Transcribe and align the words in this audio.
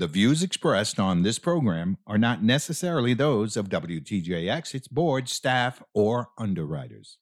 The 0.00 0.08
views 0.08 0.42
expressed 0.42 0.98
on 0.98 1.24
this 1.24 1.38
program 1.38 1.98
are 2.06 2.16
not 2.16 2.42
necessarily 2.42 3.12
those 3.12 3.54
of 3.54 3.68
WTJX, 3.68 4.74
its 4.74 4.88
board, 4.88 5.28
staff, 5.28 5.82
or 5.92 6.30
underwriters. 6.38 7.18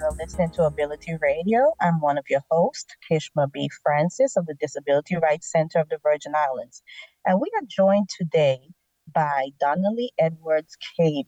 You're 0.00 0.12
listening 0.12 0.48
to 0.52 0.62
Ability 0.62 1.18
Radio. 1.20 1.74
I'm 1.78 2.00
one 2.00 2.16
of 2.16 2.24
your 2.30 2.40
hosts, 2.50 2.86
Kishma 3.10 3.52
B. 3.52 3.68
Francis 3.82 4.34
of 4.34 4.46
the 4.46 4.54
Disability 4.54 5.16
Rights 5.16 5.52
Center 5.52 5.78
of 5.78 5.90
the 5.90 5.98
Virgin 6.02 6.32
Islands. 6.34 6.82
And 7.26 7.38
we 7.38 7.50
are 7.54 7.66
joined 7.68 8.08
today 8.08 8.60
by 9.12 9.50
Donnelly 9.60 10.10
Edwards 10.18 10.78
KB, 10.98 11.26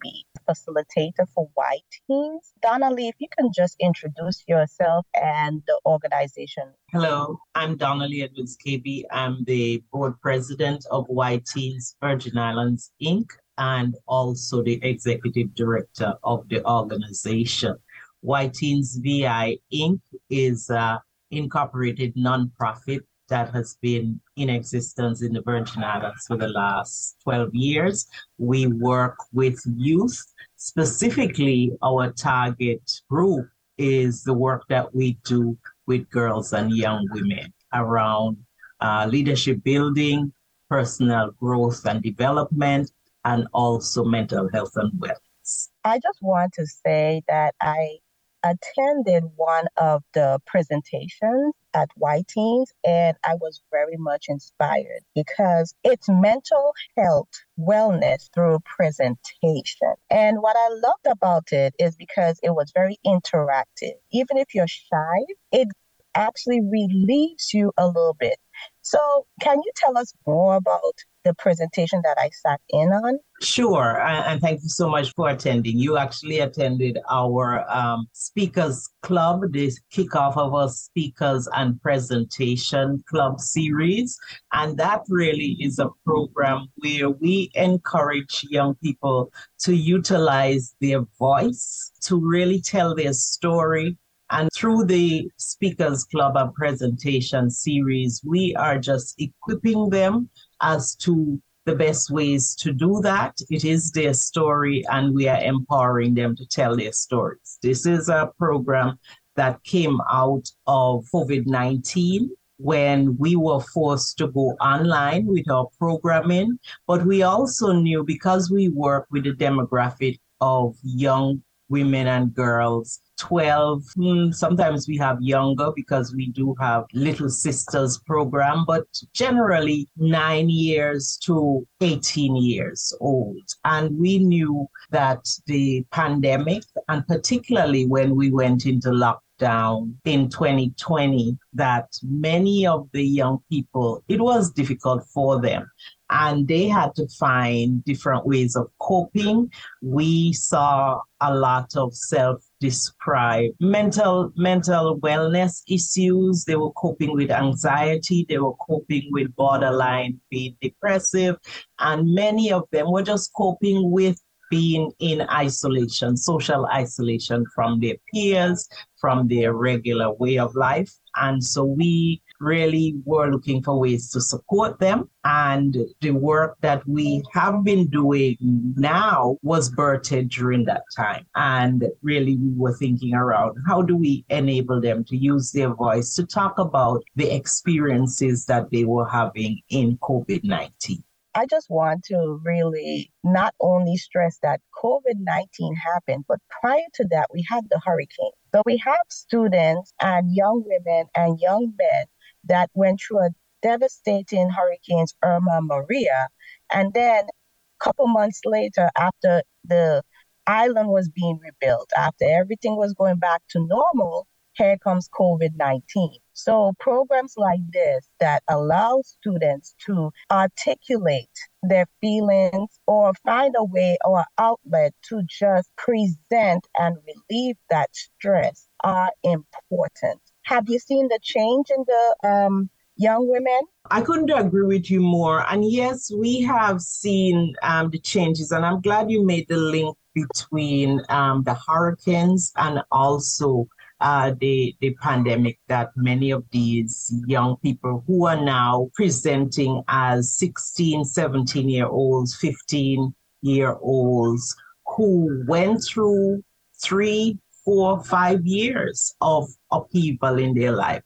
facilitator 0.49 1.29
for 1.35 1.51
White 1.53 1.83
Teens. 2.09 2.55
Donnalie, 2.65 3.11
if 3.11 3.17
you 3.19 3.29
can 3.37 3.51
just 3.55 3.77
introduce 3.79 4.43
yourself 4.49 5.05
and 5.15 5.63
the 5.67 5.79
organization. 5.85 6.73
Hello, 6.93 7.41
I'm 7.55 7.77
Donnelly 7.77 8.23
Edwards 8.23 8.57
KB. 8.67 9.03
I'm 9.11 9.45
the 9.45 9.85
board 9.93 10.19
president 10.23 10.87
of 10.91 11.05
Y-Teens 11.11 11.97
Virgin 12.01 12.39
Islands 12.39 12.91
Inc. 13.03 13.27
and 13.59 13.95
also 14.09 14.63
the 14.63 14.83
executive 14.83 15.55
director 15.55 16.15
of 16.25 16.49
the 16.49 16.65
organization. 16.67 17.77
Y-Teens 18.23 18.99
VI 19.03 19.59
Inc. 19.73 20.01
is 20.31 20.71
an 20.71 20.99
incorporated 21.31 22.15
nonprofit 22.15 23.01
that 23.29 23.51
has 23.51 23.77
been 23.81 24.21
in 24.37 24.51
existence 24.51 25.23
in 25.23 25.33
the 25.33 25.43
Virgin 25.43 25.83
Islands 25.83 26.27
for 26.27 26.37
the 26.37 26.49
last 26.49 27.17
12 27.25 27.55
years. 27.55 28.07
We 28.39 28.67
work 28.67 29.17
with 29.33 29.61
youth. 29.77 30.23
Specifically, 30.57 31.73
our 31.83 32.13
target 32.13 32.83
group 33.09 33.49
is 33.79 34.23
the 34.23 34.35
work 34.35 34.65
that 34.69 34.95
we 34.95 35.19
do 35.25 35.57
with 35.87 36.09
girls 36.11 36.53
and 36.53 36.71
young 36.77 37.09
women 37.11 37.53
around 37.73 38.37
uh, 38.81 39.07
leadership 39.11 39.65
building, 39.65 40.33
personal 40.69 41.31
growth 41.41 41.85
and 41.87 42.03
development, 42.03 42.91
and 43.25 43.47
also 43.53 44.05
mental 44.05 44.49
health 44.53 44.73
and 44.77 44.93
wellness. 45.01 45.69
I 45.85 45.99
just 45.99 46.23
want 46.23 46.53
to 46.55 46.67
say 46.67 47.23
that 47.29 47.55
I 47.61 47.99
attended 48.45 49.25
one 49.37 49.67
of 49.77 50.03
the 50.15 50.41
presentations 50.47 51.55
at 51.75 51.89
Y-Teens 51.97 52.73
and 52.85 53.17
I 53.25 53.35
was 53.41 53.63
very 53.71 53.97
much 53.97 54.27
inspired 54.29 55.03
because 55.15 55.75
it's 55.85 56.09
mental 56.09 56.73
health 56.97 57.29
wellness 57.59 58.29
through 58.35 58.59
presentation. 58.65 59.95
And 60.11 60.43
what 60.43 60.57
I 60.57 60.69
loved 60.69 61.07
about 61.07 61.53
it 61.53 61.75
is 61.79 61.97
because 61.97 62.39
it 62.43 62.51
was 62.51 62.73
very 62.75 62.99
interactive. 63.07 63.95
Even 64.13 64.37
if 64.37 64.55
you're 64.55 64.69
shy, 64.69 65.25
it 65.51 65.69
actually 66.15 66.61
relieves 66.61 67.55
you 67.55 67.73
a 67.77 67.87
little 67.87 68.17
bit. 68.19 68.39
So, 68.83 69.27
can 69.41 69.59
you 69.59 69.73
tell 69.77 69.97
us 69.97 70.13
more 70.27 70.57
about 70.57 70.95
the 71.25 71.35
presentation 71.35 72.01
that 72.03 72.17
I 72.19 72.31
sat 72.31 72.61
in 72.71 72.89
on? 72.89 73.19
Sure, 73.41 74.01
and 74.01 74.41
thank 74.41 74.63
you 74.63 74.69
so 74.69 74.89
much 74.89 75.13
for 75.15 75.29
attending. 75.29 75.79
You 75.79 75.97
actually 75.97 76.41
attended 76.41 76.99
our 77.11 77.69
um, 77.71 78.07
Speakers 78.13 78.89
Club, 79.03 79.53
the 79.53 79.73
kickoff 79.93 80.37
of 80.37 80.55
our 80.55 80.69
Speakers 80.69 81.49
and 81.55 81.81
Presentation 81.83 83.03
Club 83.09 83.41
series. 83.41 84.19
And 84.53 84.77
that 84.79 85.03
really 85.09 85.57
is 85.61 85.79
a 85.79 85.89
program 86.05 86.69
where 86.77 87.11
we 87.11 87.51
encourage 87.55 88.45
young 88.49 88.75
people 88.77 89.33
to 89.61 89.75
utilize 89.75 90.75
their 90.81 91.03
voice 91.19 91.93
to 92.03 92.21
really 92.21 92.61
tell 92.61 92.95
their 92.95 93.13
story, 93.13 93.97
and 94.33 94.49
through 94.55 94.87
the 94.87 95.31
Speakers 95.37 96.05
Club 96.05 96.37
and 96.37 96.53
presentation 96.55 97.51
series, 97.51 98.23
we 98.25 98.57
are 98.57 98.79
just 98.79 99.15
equipping 99.21 99.91
them 99.91 100.31
as 100.63 100.95
to 100.97 101.41
the 101.67 101.77
best 101.77 102.11
ways 102.11 102.57
to 102.57 102.73
do 102.73 103.01
that. 103.03 103.37
It 103.51 103.65
is 103.65 103.93
their 103.93 104.15
story, 104.15 104.85
and 104.91 105.15
we 105.15 105.29
are 105.29 105.41
empowering 105.41 106.15
them 106.15 106.35
to 106.37 106.47
tell 106.47 106.77
their 106.77 106.93
stories. 106.93 107.59
This 107.63 107.87
is 107.87 108.09
a 108.09 108.33
program 108.39 108.99
that 109.37 109.63
came 109.65 110.01
out 110.11 110.51
of 110.67 111.05
COVID 111.15 111.47
19 111.47 112.31
when 112.57 113.17
we 113.19 113.37
were 113.37 113.61
forced 113.61 114.19
to 114.19 114.29
go 114.29 114.57
online 114.61 115.27
with 115.27 115.51
our 115.51 115.69
programming. 115.79 116.59
But 116.87 117.05
we 117.05 117.23
also 117.23 117.73
knew 117.73 118.03
because 118.03 118.51
we 118.51 118.69
work 118.69 119.07
with 119.11 119.25
the 119.25 119.33
demographic 119.33 120.19
of 120.41 120.77
young 120.83 121.43
women 121.73 122.07
and 122.07 122.35
girls 122.35 123.01
12 123.19 123.85
hmm, 123.95 124.31
sometimes 124.31 124.89
we 124.89 124.97
have 124.97 125.17
younger 125.21 125.71
because 125.77 126.15
we 126.15 126.27
do 126.31 126.55
have 126.61 126.85
little 126.93 127.31
sisters 127.31 127.99
program 128.07 128.65
but 128.67 128.85
generally 129.15 129.89
9 129.97 130.49
years 130.51 131.19
to 131.25 131.67
18 131.81 132.37
years 132.37 132.93
old. 133.01 133.43
And 133.65 133.97
we 133.99 134.19
knew 134.19 134.67
that 134.91 135.25
the 135.47 135.85
pandemic 135.93 136.65
and 136.89 137.07
particularly 137.07 137.87
when 137.87 138.17
we 138.17 138.31
went 138.31 138.67
into 138.67 138.91
lockdown 138.91 139.95
in 140.05 140.29
2020 140.29 141.39
that 141.53 141.89
many 142.03 142.67
of 142.67 142.89
the 142.93 143.05
young 143.05 143.39
people 143.51 144.03
it 144.09 144.21
was 144.21 144.51
difficult 144.53 145.05
for 145.15 145.41
them 145.41 145.71
and 146.13 146.47
they 146.47 146.69
had 146.69 146.95
to 146.95 147.09
find 147.19 147.83
different 147.85 148.27
ways 148.27 148.55
of 148.55 148.67
coping. 148.79 149.51
We 149.81 150.35
saw 150.35 151.01
a 151.21 151.35
lot 151.35 151.75
of 151.75 151.95
self 151.95 152.43
described 152.61 153.55
mental 153.61 154.31
mental 154.37 155.01
wellness 155.01 155.63
issues. 155.67 156.45
They 156.45 156.57
were 156.57 156.73
coping 156.73 157.15
with 157.15 157.31
anxiety. 157.31 158.27
They 158.29 158.39
were 158.39 158.55
coping 158.57 159.09
with 159.11 159.35
borderline 159.35 160.21
being 160.31 160.57
depressive, 160.61 161.37
and 161.79 162.15
many 162.15 162.53
of 162.53 162.65
them 162.73 162.93
were 162.93 163.03
just 163.03 163.33
coping 163.33 163.91
with 163.91 164.21
being 164.51 164.93
in 164.99 165.23
isolation, 165.31 166.15
social 166.15 166.67
isolation 166.67 167.47
from 167.55 167.81
their 167.81 167.97
peers, 168.13 168.69
from 169.01 169.27
their 169.27 169.55
regular 169.55 170.13
way 170.13 170.39
of 170.39 170.55
life. 170.55 170.93
And 171.17 171.43
so 171.43 171.65
we 171.65 172.21
really 172.43 173.01
were 173.05 173.31
looking 173.31 173.63
for 173.63 173.79
ways 173.79 174.11
to 174.11 174.21
support 174.21 174.81
them. 174.81 175.09
And 175.25 175.77
the 176.01 176.11
work 176.11 176.57
that 176.61 176.87
we 176.87 177.23
have 177.33 177.63
been 177.65 177.89
doing 177.89 178.37
now 178.41 179.39
was 179.43 179.71
birthed 179.71 180.29
during 180.31 180.65
that 180.65 180.83
time. 180.97 181.25
And 181.37 181.85
really, 182.03 182.37
we 182.37 182.53
were 182.57 182.77
thinking 182.77 183.15
around 183.15 183.57
how 183.67 183.83
do 183.83 183.97
we 183.97 184.25
enable 184.29 184.81
them 184.81 185.05
to 185.05 185.17
use 185.17 185.53
their 185.53 185.73
voice 185.73 186.15
to 186.17 186.27
talk 186.27 186.59
about 186.59 187.03
the 187.15 187.35
experiences 187.35 188.47
that 188.47 188.71
they 188.71 188.85
were 188.85 189.09
having 189.09 189.61
in 189.69 189.97
COVID 189.99 190.43
19. 190.43 191.05
I 191.35 191.47
just 191.47 191.71
want 191.71 192.05
to 192.05 192.41
really 192.45 193.11
not 193.25 193.55
only 193.61 193.97
stress 193.97 194.39
that 194.43 194.61
COVID 194.83 195.17
19 195.17 195.75
happened, 195.77 196.25
but 196.29 196.41
prior 196.61 196.83
to 196.95 197.07
that, 197.11 197.29
we 197.33 197.45
had 197.49 197.65
the 197.71 197.81
hurricane. 197.83 198.33
So 198.55 198.63
we 198.67 198.77
have 198.79 199.07
students 199.09 199.95
and 200.01 200.35
young 200.35 200.63
women 200.67 201.07
and 201.15 201.41
young 201.41 201.73
men 201.79 202.05
that 202.45 202.71
went 202.75 203.01
through 203.01 203.21
a 203.21 203.31
devastating 203.63 204.51
hurricanes 204.51 205.15
Irma 205.23 205.61
Maria. 205.63 206.29
And 206.73 206.93
then 206.95 207.25
a 207.25 207.85
couple 207.85 208.09
months 208.09 208.41
later, 208.45 208.91
after 208.99 209.43
the 209.65 210.03
island 210.47 210.89
was 210.89 211.09
being 211.09 211.39
rebuilt, 211.43 211.91
after 211.97 212.25
everything 212.29 212.77
was 212.77 212.95
going 212.95 213.19
back 213.19 213.43
to 213.51 213.67
normal, 213.67 214.27
here 214.55 214.77
comes 214.79 215.09
COVID 215.09 215.57
19. 215.57 216.19
So, 216.35 216.73
programs 216.79 217.35
like 217.37 217.61
this 217.73 218.07
that 218.21 218.43
allow 218.49 219.01
students 219.03 219.75
to 219.87 220.11
articulate 220.31 221.31
their 221.63 221.87
feelings 222.01 222.79
or 222.87 223.13
find 223.25 223.55
a 223.57 223.65
way 223.65 223.97
or 224.05 224.25
outlet 224.39 224.95
to 225.09 225.23
just 225.27 225.71
present 225.77 226.67
and 226.79 226.97
relieve 227.07 227.57
that 227.71 227.91
stress 227.95 228.69
are 228.85 229.11
important. 229.23 230.21
Have 230.45 230.69
you 230.69 230.79
seen 230.79 231.09
the 231.09 231.19
change 231.23 231.69
in 231.77 231.85
the 231.87 232.29
um, 232.29 232.71
young 232.97 233.29
women? 233.29 233.61
I 233.91 234.01
couldn't 234.03 234.31
agree 234.31 234.67
with 234.67 234.91
you 234.91 235.01
more. 235.01 235.45
And 235.51 235.65
yes, 235.65 236.11
we 236.11 236.41
have 236.43 236.81
seen 236.81 237.55
um, 237.63 237.91
the 237.91 237.99
changes, 237.99 238.53
and 238.53 238.65
I'm 238.65 238.81
glad 238.81 239.11
you 239.11 239.25
made 239.25 239.49
the 239.49 239.57
link 239.57 239.97
between 240.15 241.01
um, 241.09 241.43
the 241.45 241.55
hurricanes 241.55 242.53
and 242.57 242.83
also 242.91 243.67
uh, 244.01 244.33
the, 244.41 244.75
the 244.81 244.95
pandemic 245.01 245.59
that 245.69 245.91
many 245.97 246.33
of 246.33 246.45
these 246.51 247.15
young 247.27 247.57
people 247.59 248.03
who 248.07 248.27
are 248.27 248.43
now 248.43 248.91
presenting 248.95 249.83
as 249.89 250.33
16, 250.35 251.05
17 251.05 251.69
year 251.69 251.87
olds, 251.87 252.35
15 252.37 253.15
year 253.43 253.77
olds 253.81 254.57
who 254.87 255.45
went 255.47 255.83
through 255.85 256.43
three, 256.83 257.39
four, 257.65 257.99
or 257.99 258.05
five 258.05 258.45
years 258.47 259.15
of 259.21 259.49
upheaval 259.71 260.39
in 260.39 260.55
their 260.55 260.73
life. 260.73 261.03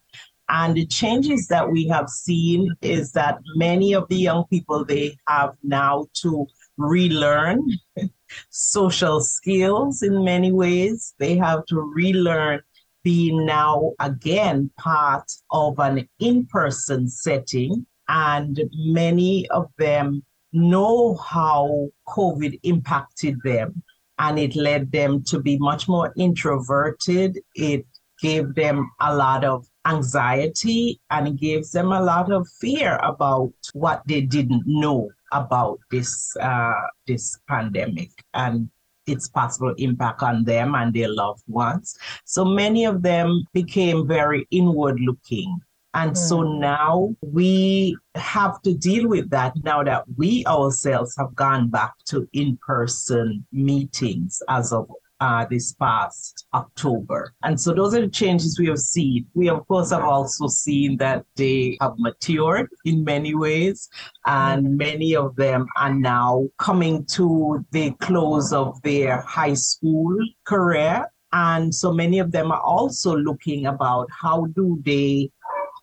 And 0.48 0.76
the 0.76 0.86
changes 0.86 1.48
that 1.48 1.70
we 1.70 1.88
have 1.88 2.08
seen 2.08 2.74
is 2.80 3.12
that 3.12 3.38
many 3.56 3.94
of 3.94 4.08
the 4.08 4.16
young 4.16 4.44
people 4.48 4.84
they 4.84 5.16
have 5.28 5.54
now 5.62 6.06
to 6.22 6.46
relearn 6.76 7.66
social 8.50 9.20
skills 9.20 10.02
in 10.02 10.24
many 10.24 10.52
ways. 10.52 11.14
They 11.18 11.36
have 11.36 11.66
to 11.66 11.80
relearn 11.80 12.60
being 13.02 13.44
now 13.46 13.92
again 14.00 14.70
part 14.78 15.30
of 15.50 15.78
an 15.78 16.08
in 16.20 16.46
person 16.46 17.08
setting. 17.08 17.86
And 18.08 18.60
many 18.72 19.48
of 19.50 19.66
them 19.78 20.22
know 20.52 21.16
how 21.16 21.88
COVID 22.08 22.60
impacted 22.62 23.38
them. 23.42 23.82
And 24.18 24.38
it 24.38 24.56
led 24.56 24.92
them 24.92 25.22
to 25.24 25.40
be 25.40 25.58
much 25.58 25.88
more 25.88 26.12
introverted. 26.16 27.38
It 27.54 27.86
gave 28.20 28.54
them 28.54 28.90
a 29.00 29.14
lot 29.14 29.44
of 29.44 29.66
anxiety 29.86 31.00
and 31.10 31.28
it 31.28 31.36
gives 31.36 31.70
them 31.72 31.92
a 31.92 32.02
lot 32.02 32.32
of 32.32 32.48
fear 32.60 32.96
about 33.02 33.52
what 33.72 34.02
they 34.06 34.20
didn't 34.20 34.62
know 34.66 35.10
about 35.32 35.78
this 35.90 36.36
uh, 36.40 36.72
this 37.06 37.38
pandemic 37.48 38.10
and 38.34 38.70
its 39.06 39.28
possible 39.28 39.74
impact 39.78 40.22
on 40.22 40.44
them 40.44 40.74
and 40.74 40.92
their 40.92 41.08
loved 41.08 41.42
ones. 41.46 41.96
So 42.24 42.44
many 42.44 42.84
of 42.84 43.02
them 43.02 43.44
became 43.52 44.06
very 44.06 44.46
inward 44.50 44.98
looking. 45.00 45.60
And 45.96 46.12
mm. 46.12 46.16
so 46.16 46.42
hmm. 46.42 46.60
now 46.60 47.16
we 47.22 47.96
have 48.14 48.60
to 48.62 48.74
deal 48.74 49.08
with 49.08 49.30
that 49.30 49.54
now 49.64 49.82
that 49.82 50.04
we 50.16 50.44
ourselves 50.46 51.16
have 51.18 51.34
gone 51.34 51.70
back 51.70 51.94
to 52.06 52.28
in 52.34 52.58
person 52.58 53.46
meetings 53.50 54.42
as 54.48 54.72
of 54.72 54.88
uh, 55.20 55.46
this 55.48 55.72
past 55.72 56.46
October. 56.52 57.32
And 57.42 57.58
so 57.58 57.72
those 57.72 57.94
are 57.94 58.02
the 58.02 58.08
changes 58.08 58.58
we 58.58 58.66
have 58.66 58.78
seen. 58.78 59.26
We, 59.32 59.48
of 59.48 59.66
course, 59.66 59.90
have 59.90 60.04
also 60.04 60.48
seen 60.48 60.98
that 60.98 61.24
they 61.36 61.78
have 61.80 61.94
matured 61.96 62.68
in 62.84 63.02
many 63.02 63.34
ways, 63.34 63.88
and 64.26 64.76
many 64.76 65.16
of 65.16 65.34
them 65.36 65.66
are 65.78 65.94
now 65.94 66.48
coming 66.58 67.06
to 67.12 67.64
the 67.70 67.92
close 68.00 68.52
of 68.52 68.80
their 68.82 69.22
high 69.22 69.54
school 69.54 70.14
career. 70.44 71.06
And 71.32 71.74
so 71.74 71.92
many 71.92 72.18
of 72.18 72.32
them 72.32 72.52
are 72.52 72.60
also 72.60 73.16
looking 73.16 73.66
about 73.66 74.08
how 74.10 74.46
do 74.54 74.80
they 74.84 75.30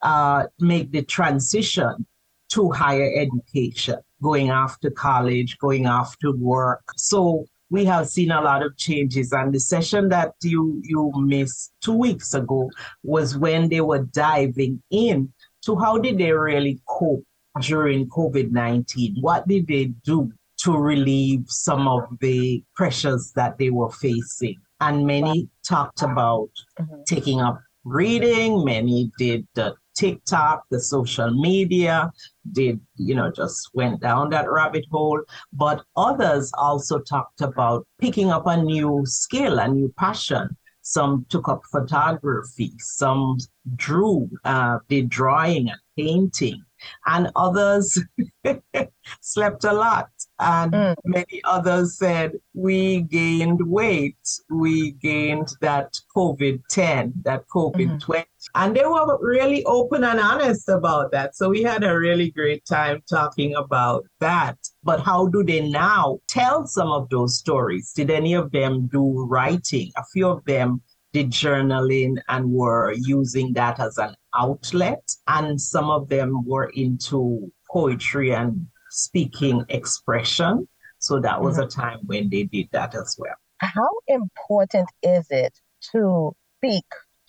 uh, 0.04 0.44
make 0.60 0.92
the 0.92 1.02
transition 1.02 2.06
to 2.52 2.70
higher 2.70 3.10
education, 3.16 3.98
going 4.22 4.50
after 4.50 4.90
college, 4.90 5.58
going 5.58 5.86
after 5.86 6.30
work. 6.36 6.84
So 6.96 7.46
we 7.70 7.84
have 7.86 8.08
seen 8.08 8.30
a 8.30 8.40
lot 8.40 8.62
of 8.62 8.76
changes. 8.76 9.32
And 9.32 9.52
the 9.52 9.58
session 9.58 10.08
that 10.10 10.34
you 10.42 10.80
you 10.84 11.10
missed 11.16 11.72
two 11.82 11.94
weeks 11.94 12.34
ago 12.34 12.70
was 13.02 13.36
when 13.36 13.68
they 13.68 13.80
were 13.80 14.04
diving 14.04 14.82
in 14.90 15.32
to 15.64 15.74
how 15.76 15.98
did 15.98 16.18
they 16.18 16.32
really 16.32 16.78
cope 16.86 17.24
during 17.60 18.08
COVID 18.08 18.52
nineteen? 18.52 19.16
What 19.20 19.48
did 19.48 19.66
they 19.66 19.86
do 20.04 20.30
to 20.58 20.76
relieve 20.76 21.44
some 21.48 21.88
of 21.88 22.02
the 22.20 22.62
pressures 22.76 23.32
that 23.34 23.58
they 23.58 23.70
were 23.70 23.90
facing? 23.90 24.56
And 24.80 25.06
many 25.06 25.48
talked 25.66 26.02
about 26.02 26.50
mm-hmm. 26.78 27.02
taking 27.06 27.40
up 27.40 27.58
reading. 27.84 28.64
Many 28.64 29.10
did 29.18 29.48
the 29.54 29.74
TikTok, 29.94 30.64
the 30.70 30.80
social 30.80 31.30
media, 31.30 32.10
did, 32.52 32.80
you 32.96 33.14
know, 33.14 33.30
just 33.30 33.70
went 33.74 34.00
down 34.00 34.30
that 34.30 34.50
rabbit 34.50 34.84
hole. 34.90 35.22
But 35.52 35.84
others 35.96 36.52
also 36.58 36.98
talked 36.98 37.40
about 37.40 37.86
picking 38.00 38.30
up 38.30 38.46
a 38.46 38.62
new 38.62 39.02
skill, 39.04 39.58
a 39.58 39.68
new 39.68 39.92
passion. 39.98 40.56
Some 40.82 41.24
took 41.30 41.48
up 41.48 41.62
photography, 41.70 42.72
some 42.78 43.38
drew, 43.76 44.28
uh, 44.44 44.80
did 44.88 45.08
drawing 45.08 45.70
and 45.70 45.80
painting, 45.96 46.62
and 47.06 47.30
others 47.36 47.98
slept 49.20 49.64
a 49.64 49.72
lot. 49.72 50.08
And 50.38 50.72
mm. 50.72 50.96
many 51.04 51.40
others 51.44 51.98
said, 51.98 52.32
We 52.54 53.02
gained 53.02 53.60
weight. 53.66 54.18
We 54.50 54.92
gained 54.92 55.48
that 55.60 55.94
COVID 56.16 56.62
10, 56.68 57.12
that 57.24 57.46
COVID 57.48 57.74
mm 57.74 58.00
20. 58.00 58.24
And 58.54 58.76
they 58.76 58.84
were 58.84 59.18
really 59.20 59.64
open 59.64 60.04
and 60.04 60.20
honest 60.20 60.68
about 60.68 61.12
that. 61.12 61.34
So 61.36 61.48
we 61.48 61.62
had 61.62 61.82
a 61.82 61.98
really 61.98 62.30
great 62.30 62.64
time 62.66 63.02
talking 63.08 63.54
about 63.54 64.04
that. 64.20 64.58
But 64.82 65.00
how 65.00 65.26
do 65.26 65.42
they 65.42 65.66
now 65.66 66.18
tell 66.28 66.66
some 66.66 66.88
of 66.88 67.08
those 67.08 67.38
stories? 67.38 67.92
Did 67.92 68.10
any 68.10 68.34
of 68.34 68.50
them 68.52 68.86
do 68.88 69.24
writing? 69.24 69.90
A 69.96 70.04
few 70.12 70.28
of 70.28 70.44
them 70.44 70.82
did 71.14 71.30
journaling 71.30 72.16
and 72.28 72.50
were 72.50 72.92
using 72.92 73.52
that 73.54 73.78
as 73.78 73.96
an 73.98 74.14
outlet. 74.34 75.08
And 75.28 75.60
some 75.60 75.88
of 75.88 76.08
them 76.08 76.44
were 76.44 76.70
into 76.74 77.50
poetry 77.70 78.34
and 78.34 78.66
speaking 78.90 79.64
expression. 79.68 80.68
So 80.98 81.20
that 81.20 81.40
was 81.40 81.56
mm-hmm. 81.56 81.66
a 81.66 81.82
time 81.82 81.98
when 82.04 82.28
they 82.30 82.42
did 82.42 82.68
that 82.72 82.94
as 82.96 83.16
well. 83.18 83.36
How 83.58 83.90
important 84.08 84.88
is 85.02 85.26
it 85.30 85.56
to 85.92 86.34
speak, 86.58 86.84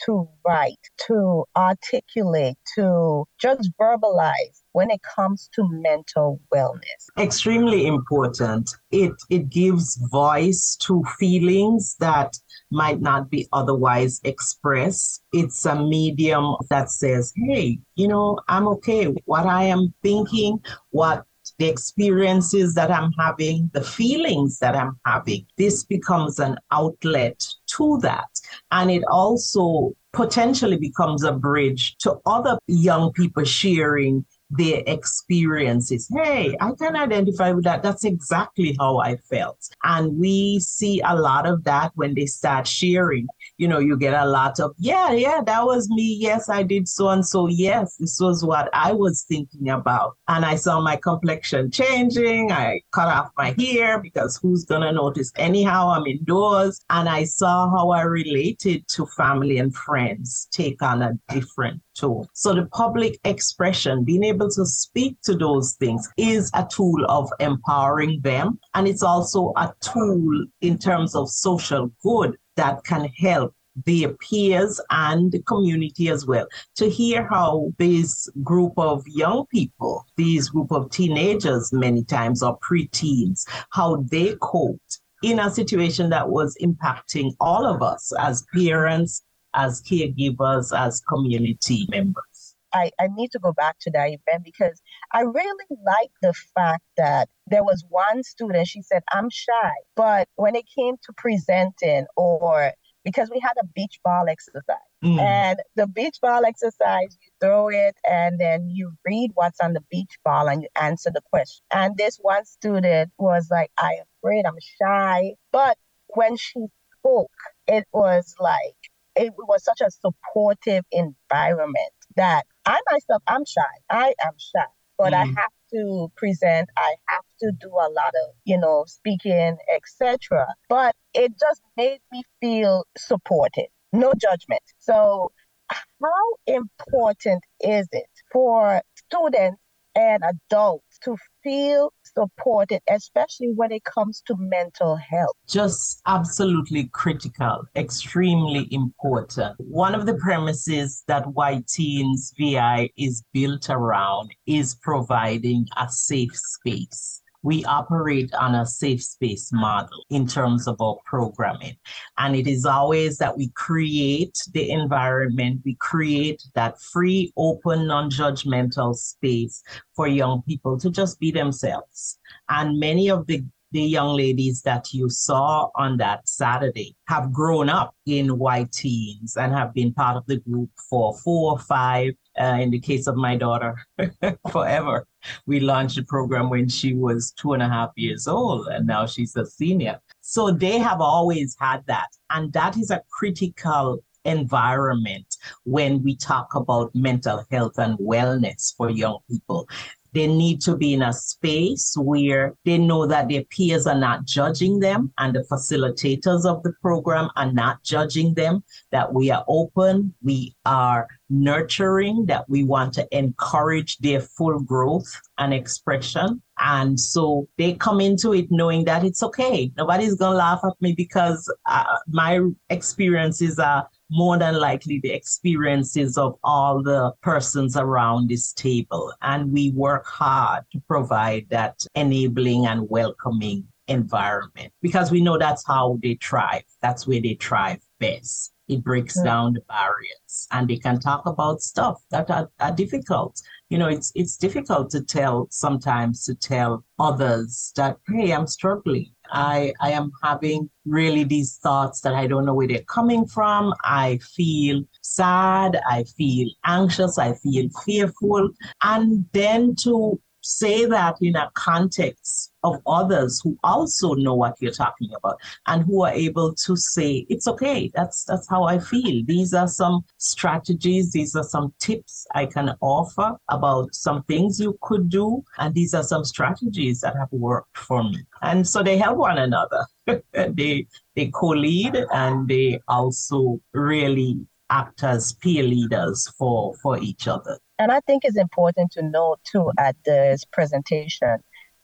to 0.05 0.27
write, 0.45 0.79
to 1.07 1.45
articulate, 1.55 2.57
to 2.75 3.25
just 3.39 3.69
verbalize 3.79 4.61
when 4.71 4.89
it 4.89 5.01
comes 5.15 5.47
to 5.53 5.67
mental 5.69 6.41
wellness? 6.53 7.01
Extremely 7.19 7.85
important. 7.85 8.71
It 8.91 9.13
it 9.29 9.49
gives 9.49 9.97
voice 10.11 10.75
to 10.81 11.03
feelings 11.19 11.95
that 11.99 12.35
might 12.71 13.01
not 13.01 13.29
be 13.29 13.47
otherwise 13.53 14.19
expressed. 14.23 15.23
It's 15.33 15.65
a 15.65 15.75
medium 15.75 16.55
that 16.69 16.89
says, 16.89 17.33
hey, 17.35 17.79
you 17.95 18.07
know, 18.07 18.39
I'm 18.47 18.67
okay. 18.69 19.13
What 19.25 19.45
I 19.45 19.63
am 19.63 19.93
thinking, 20.01 20.59
what 20.91 21.25
the 21.59 21.67
experiences 21.67 22.73
that 22.73 22.91
I'm 22.91 23.11
having, 23.13 23.69
the 23.73 23.83
feelings 23.83 24.59
that 24.59 24.75
I'm 24.75 24.99
having, 25.05 25.45
this 25.57 25.83
becomes 25.83 26.39
an 26.39 26.57
outlet 26.71 27.45
to 27.77 27.99
that. 28.01 28.27
And 28.71 28.91
it 28.91 29.03
also 29.09 29.93
potentially 30.11 30.77
becomes 30.77 31.23
a 31.23 31.33
bridge 31.33 31.97
to 31.97 32.17
other 32.25 32.57
young 32.67 33.11
people 33.11 33.43
sharing 33.43 34.25
their 34.49 34.83
experiences. 34.85 36.09
Hey, 36.13 36.55
I 36.59 36.71
can 36.77 36.95
identify 36.95 37.51
with 37.51 37.63
that. 37.65 37.83
That's 37.83 38.03
exactly 38.03 38.75
how 38.79 38.99
I 38.99 39.17
felt. 39.17 39.57
And 39.83 40.17
we 40.17 40.59
see 40.59 41.01
a 41.03 41.15
lot 41.15 41.47
of 41.47 41.63
that 41.63 41.91
when 41.95 42.13
they 42.13 42.25
start 42.25 42.67
sharing. 42.67 43.27
You 43.57 43.67
know, 43.67 43.79
you 43.79 43.97
get 43.97 44.13
a 44.13 44.25
lot 44.25 44.59
of, 44.59 44.73
yeah, 44.77 45.11
yeah, 45.11 45.41
that 45.45 45.65
was 45.65 45.89
me. 45.89 46.17
Yes, 46.19 46.49
I 46.49 46.63
did 46.63 46.87
so 46.87 47.09
and 47.09 47.25
so. 47.25 47.47
Yes, 47.47 47.97
this 47.97 48.19
was 48.19 48.45
what 48.45 48.69
I 48.73 48.91
was 48.93 49.25
thinking 49.27 49.69
about. 49.69 50.17
And 50.27 50.45
I 50.45 50.55
saw 50.55 50.79
my 50.81 50.95
complexion 50.95 51.71
changing. 51.71 52.51
I 52.51 52.81
cut 52.91 53.07
off 53.07 53.31
my 53.37 53.55
hair 53.57 53.99
because 53.99 54.37
who's 54.37 54.65
going 54.65 54.81
to 54.81 54.91
notice? 54.91 55.31
Anyhow, 55.37 55.89
I'm 55.89 56.05
indoors. 56.05 56.81
And 56.89 57.09
I 57.09 57.23
saw 57.23 57.69
how 57.69 57.89
I 57.89 58.01
related 58.01 58.87
to 58.89 59.05
family 59.17 59.57
and 59.57 59.75
friends 59.75 60.47
take 60.51 60.81
on 60.81 61.01
a 61.01 61.13
different 61.29 61.81
tone. 61.95 62.27
So 62.33 62.53
the 62.53 62.65
public 62.67 63.19
expression, 63.23 64.03
being 64.03 64.23
able 64.23 64.45
able 64.45 64.51
to 64.51 64.65
speak 64.65 65.19
to 65.23 65.35
those 65.35 65.73
things 65.73 66.07
is 66.17 66.51
a 66.53 66.65
tool 66.69 67.05
of 67.07 67.29
empowering 67.39 68.21
them. 68.21 68.59
And 68.73 68.87
it's 68.87 69.03
also 69.03 69.53
a 69.55 69.73
tool 69.81 70.45
in 70.61 70.77
terms 70.77 71.15
of 71.15 71.29
social 71.29 71.91
good 72.03 72.37
that 72.55 72.83
can 72.83 73.05
help 73.17 73.53
their 73.85 74.13
peers 74.13 74.79
and 74.89 75.31
the 75.31 75.41
community 75.43 76.09
as 76.09 76.25
well 76.25 76.47
to 76.75 76.89
hear 76.89 77.27
how 77.27 77.73
this 77.77 78.29
group 78.43 78.73
of 78.77 79.03
young 79.07 79.45
people, 79.47 80.05
these 80.15 80.49
group 80.49 80.71
of 80.71 80.89
teenagers, 80.91 81.73
many 81.73 82.03
times 82.03 82.41
or 82.41 82.57
preteens, 82.59 83.45
how 83.71 83.97
they 84.09 84.35
coped 84.41 85.01
in 85.23 85.39
a 85.39 85.49
situation 85.49 86.09
that 86.09 86.29
was 86.29 86.57
impacting 86.61 87.33
all 87.39 87.65
of 87.65 87.81
us 87.81 88.13
as 88.19 88.45
parents, 88.53 89.23
as 89.53 89.81
caregivers, 89.81 90.77
as 90.77 91.01
community 91.01 91.85
members. 91.89 92.34
I, 92.75 92.91
I 92.99 93.07
need 93.07 93.31
to 93.31 93.39
go 93.39 93.53
back 93.53 93.77
to 93.81 93.91
that 93.91 94.07
event 94.07 94.43
because 94.43 94.81
I 95.13 95.21
really 95.21 95.65
like 95.85 96.11
the 96.21 96.33
fact 96.33 96.83
that 96.97 97.29
there 97.47 97.63
was 97.63 97.85
one 97.89 98.21
student, 98.23 98.67
she 98.67 98.81
said, 98.81 99.01
I'm 99.11 99.29
shy. 99.29 99.71
But 99.95 100.27
when 100.35 100.55
it 100.55 100.65
came 100.75 100.95
to 101.03 101.13
presenting 101.15 102.05
or 102.17 102.73
because 103.05 103.29
we 103.31 103.39
had 103.39 103.53
a 103.61 103.65
beach 103.67 103.99
ball 104.03 104.25
exercise. 104.27 104.75
Mm. 105.03 105.19
And 105.19 105.59
the 105.75 105.87
beach 105.87 106.17
ball 106.21 106.43
exercise, 106.43 107.15
you 107.21 107.29
throw 107.39 107.69
it 107.69 107.95
and 108.03 108.39
then 108.39 108.67
you 108.67 108.93
read 109.05 109.31
what's 109.35 109.59
on 109.61 109.73
the 109.73 109.83
beach 109.91 110.17
ball 110.25 110.49
and 110.49 110.63
you 110.63 110.67
answer 110.75 111.11
the 111.13 111.21
question. 111.31 111.63
And 111.71 111.95
this 111.95 112.17
one 112.21 112.43
student 112.45 113.11
was 113.19 113.47
like, 113.51 113.71
I 113.77 113.93
am 113.93 114.05
afraid, 114.19 114.45
I'm 114.45 114.57
shy. 114.81 115.35
But 115.51 115.77
when 116.07 116.35
she 116.35 116.65
spoke, 116.97 117.31
it 117.67 117.85
was 117.93 118.35
like, 118.39 118.75
it 119.15 119.33
was 119.37 119.63
such 119.63 119.81
a 119.81 119.91
supportive 119.91 120.83
environment 120.91 121.94
that 122.15 122.45
I 122.65 122.79
myself, 122.91 123.21
I'm 123.27 123.45
shy. 123.45 123.61
I 123.89 124.13
am 124.23 124.33
shy, 124.37 124.65
but 124.97 125.13
mm. 125.13 125.17
I 125.17 125.25
have 125.25 125.51
to 125.73 126.11
present. 126.15 126.69
I 126.77 126.95
have 127.09 127.23
to 127.41 127.51
do 127.59 127.69
a 127.69 127.89
lot 127.89 128.13
of, 128.23 128.35
you 128.45 128.57
know, 128.57 128.85
speaking, 128.87 129.57
etc. 129.73 130.47
But 130.69 130.95
it 131.13 131.33
just 131.39 131.61
made 131.77 131.99
me 132.11 132.23
feel 132.41 132.85
supported. 132.97 133.67
No 133.93 134.13
judgment. 134.19 134.61
So 134.79 135.31
how 135.69 136.35
important 136.47 137.43
is 137.61 137.87
it 137.91 138.09
for 138.31 138.81
students 138.95 139.61
and 139.95 140.23
adults 140.23 140.99
to 141.03 141.15
feel 141.43 141.93
supported, 142.17 142.81
especially 142.89 143.51
when 143.55 143.71
it 143.71 143.83
comes 143.83 144.21
to 144.27 144.35
mental 144.37 144.95
health? 144.95 145.35
Just 145.47 146.01
absolutely 146.05 146.89
critical, 146.93 147.63
extremely 147.75 148.67
important. 148.71 149.55
One 149.59 149.95
of 149.95 150.05
the 150.05 150.15
premises 150.15 151.03
that 151.07 151.27
Y-Teens 151.27 152.33
VI 152.39 152.89
is 152.97 153.23
built 153.33 153.69
around 153.69 154.31
is 154.47 154.75
providing 154.81 155.67
a 155.77 155.89
safe 155.89 156.35
space 156.35 157.21
we 157.45 157.63
operate 157.65 158.33
on 158.33 158.55
a 158.55 158.65
safe 158.65 159.03
space 159.03 159.51
model 159.53 160.03
in 160.09 160.25
terms 160.25 160.67
of 160.67 160.81
our 160.81 160.97
programming. 161.05 161.77
And 162.17 162.35
it 162.35 162.47
is 162.47 162.65
always 162.65 163.19
that 163.19 163.37
we 163.37 163.49
create 163.49 164.35
the 164.51 164.71
environment, 164.71 165.61
we 165.63 165.75
create 165.75 166.41
that 166.55 166.81
free, 166.81 167.31
open, 167.37 167.85
non 167.85 168.09
judgmental 168.09 168.95
space 168.95 169.61
for 169.95 170.07
young 170.07 170.41
people 170.47 170.79
to 170.79 170.89
just 170.89 171.19
be 171.19 171.29
themselves. 171.29 172.17
And 172.49 172.79
many 172.79 173.09
of 173.11 173.27
the 173.27 173.45
the 173.71 173.81
young 173.81 174.15
ladies 174.15 174.61
that 174.61 174.93
you 174.93 175.09
saw 175.09 175.69
on 175.75 175.97
that 175.97 176.27
Saturday 176.29 176.95
have 177.07 177.33
grown 177.33 177.67
up 177.67 177.93
in 178.05 178.37
Y-Teens 178.37 179.35
and 179.35 179.53
have 179.53 179.73
been 179.73 179.93
part 179.93 180.15
of 180.15 180.25
the 180.27 180.37
group 180.37 180.69
for 180.89 181.13
four 181.17 181.59
five, 181.59 182.13
uh, 182.39 182.57
in 182.59 182.69
the 182.69 182.79
case 182.79 183.07
of 183.07 183.15
my 183.15 183.35
daughter, 183.35 183.75
forever. 184.51 185.07
We 185.45 185.59
launched 185.59 185.95
the 185.95 186.03
program 186.03 186.49
when 186.49 186.69
she 186.69 186.93
was 186.93 187.31
two 187.31 187.53
and 187.53 187.63
a 187.63 187.67
half 187.67 187.91
years 187.95 188.27
old, 188.27 188.67
and 188.67 188.85
now 188.85 189.05
she's 189.05 189.35
a 189.35 189.45
senior. 189.45 189.99
So 190.21 190.51
they 190.51 190.77
have 190.79 191.01
always 191.01 191.55
had 191.59 191.85
that. 191.87 192.07
And 192.29 192.51
that 192.53 192.77
is 192.77 192.91
a 192.91 193.01
critical 193.11 194.03
environment 194.25 195.37
when 195.63 196.03
we 196.03 196.15
talk 196.15 196.55
about 196.55 196.93
mental 196.95 197.45
health 197.51 197.77
and 197.77 197.97
wellness 197.99 198.75
for 198.75 198.89
young 198.89 199.19
people. 199.29 199.67
They 200.15 200.27
need 200.27 200.61
to 200.61 200.77
be 200.77 200.93
in 200.93 201.01
a 201.01 201.11
space 201.11 201.93
where 201.99 202.55
they 202.63 202.77
know 202.77 203.05
that 203.05 203.27
their 203.27 203.43
peers 203.43 203.85
are 203.85 203.99
not 203.99 204.23
judging 204.23 204.79
them 204.79 205.11
and 205.17 205.35
the 205.35 205.45
facilitators 205.51 206.45
of 206.45 206.63
the 206.63 206.71
program 206.81 207.29
are 207.35 207.51
not 207.51 207.83
judging 207.83 208.33
them, 208.33 208.63
that 208.91 209.13
we 209.13 209.29
are 209.29 209.43
open, 209.49 210.15
we 210.23 210.55
are 210.65 211.05
nurturing, 211.29 212.25
that 212.27 212.49
we 212.49 212.63
want 212.63 212.93
to 212.93 213.05
encourage 213.17 213.97
their 213.97 214.21
full 214.21 214.57
growth 214.59 215.19
and 215.37 215.53
expression. 215.53 216.41
And 216.59 216.97
so 216.97 217.49
they 217.57 217.73
come 217.73 217.99
into 217.99 218.33
it 218.33 218.47
knowing 218.49 218.85
that 218.85 219.03
it's 219.03 219.21
okay. 219.21 219.69
Nobody's 219.75 220.15
going 220.15 220.31
to 220.31 220.37
laugh 220.37 220.61
at 220.63 220.81
me 220.81 220.93
because 220.93 221.53
uh, 221.65 221.97
my 222.07 222.39
experiences 222.69 223.59
are 223.59 223.89
more 224.09 224.37
than 224.37 224.59
likely 224.59 224.99
the 224.99 225.11
experiences 225.11 226.17
of 226.17 226.35
all 226.43 226.83
the 226.83 227.11
persons 227.21 227.75
around 227.75 228.29
this 228.29 228.53
table. 228.53 229.13
And 229.21 229.51
we 229.51 229.71
work 229.71 230.05
hard 230.05 230.63
to 230.71 230.81
provide 230.87 231.47
that 231.49 231.85
enabling 231.95 232.67
and 232.67 232.89
welcoming 232.89 233.65
environment 233.87 234.73
because 234.81 235.11
we 235.11 235.21
know 235.21 235.37
that's 235.37 235.65
how 235.65 235.99
they 236.01 236.17
thrive. 236.21 236.63
That's 236.81 237.07
where 237.07 237.21
they 237.21 237.37
thrive 237.39 237.79
best. 237.99 238.53
It 238.67 238.83
breaks 238.83 239.21
down 239.21 239.53
the 239.53 239.61
barriers 239.61 240.47
and 240.51 240.67
they 240.67 240.77
can 240.77 240.99
talk 240.99 241.27
about 241.27 241.61
stuff 241.61 242.01
that 242.09 242.31
are, 242.31 242.49
are 242.59 242.71
difficult. 242.71 243.39
You 243.69 243.77
know, 243.77 243.87
it's 243.87 244.11
it's 244.15 244.37
difficult 244.37 244.89
to 244.91 245.03
tell 245.03 245.47
sometimes 245.51 246.23
to 246.25 246.35
tell 246.35 246.83
others 246.97 247.71
that, 247.75 247.97
hey, 248.07 248.31
I'm 248.31 248.47
struggling 248.47 249.14
I, 249.31 249.73
I 249.81 249.91
am 249.91 250.11
having 250.23 250.69
really 250.85 251.23
these 251.23 251.57
thoughts 251.57 252.01
that 252.01 252.13
I 252.13 252.27
don't 252.27 252.45
know 252.45 252.53
where 252.53 252.67
they're 252.67 252.83
coming 252.83 253.25
from. 253.25 253.73
I 253.83 254.19
feel 254.35 254.83
sad. 255.01 255.79
I 255.89 256.03
feel 256.03 256.49
anxious. 256.65 257.17
I 257.17 257.33
feel 257.33 257.69
fearful. 257.85 258.49
And 258.83 259.25
then 259.33 259.75
to 259.83 260.19
say 260.45 260.85
that 260.85 261.17
in 261.21 261.35
a 261.35 261.49
context 261.55 262.51
of 262.63 262.81
others 262.85 263.41
who 263.43 263.57
also 263.63 264.13
know 264.13 264.35
what 264.35 264.55
you're 264.59 264.71
talking 264.71 265.09
about 265.15 265.39
and 265.67 265.83
who 265.83 266.03
are 266.03 266.11
able 266.11 266.53
to 266.53 266.75
say 266.75 267.25
it's 267.29 267.47
okay. 267.47 267.91
That's 267.93 268.23
that's 268.25 268.47
how 268.49 268.63
i 268.63 268.79
feel. 268.79 269.23
These 269.25 269.53
are 269.53 269.67
some 269.67 270.03
strategies. 270.17 271.11
These 271.11 271.35
are 271.35 271.43
some 271.43 271.73
tips 271.79 272.27
i 272.33 272.45
can 272.45 272.75
offer 272.81 273.37
about 273.49 273.93
some 273.93 274.23
things 274.23 274.59
you 274.59 274.77
could 274.81 275.09
do. 275.09 275.43
And 275.57 275.73
these 275.73 275.93
are 275.93 276.03
some 276.03 276.23
strategies 276.23 277.01
that 277.01 277.15
have 277.15 277.31
worked 277.31 277.77
for 277.77 278.03
me. 278.03 278.19
And 278.41 278.67
so 278.67 278.83
they 278.83 278.97
help 278.97 279.17
one 279.17 279.37
another. 279.37 279.85
They 280.33 280.87
they 281.15 281.27
co-lead 281.33 281.95
and 282.11 282.47
they 282.47 282.79
also 282.87 283.59
really 283.73 284.45
act 284.69 285.03
as 285.03 285.33
peer 285.33 285.63
leaders 285.63 286.27
for 286.37 286.73
for 286.81 286.97
each 286.99 287.27
other 287.27 287.59
and 287.77 287.91
I 287.91 287.99
think 288.01 288.23
it's 288.23 288.37
important 288.37 288.91
to 288.93 289.01
note 289.01 289.39
too 289.43 289.71
at 289.77 289.95
this 290.05 290.45
presentation, 290.45 291.37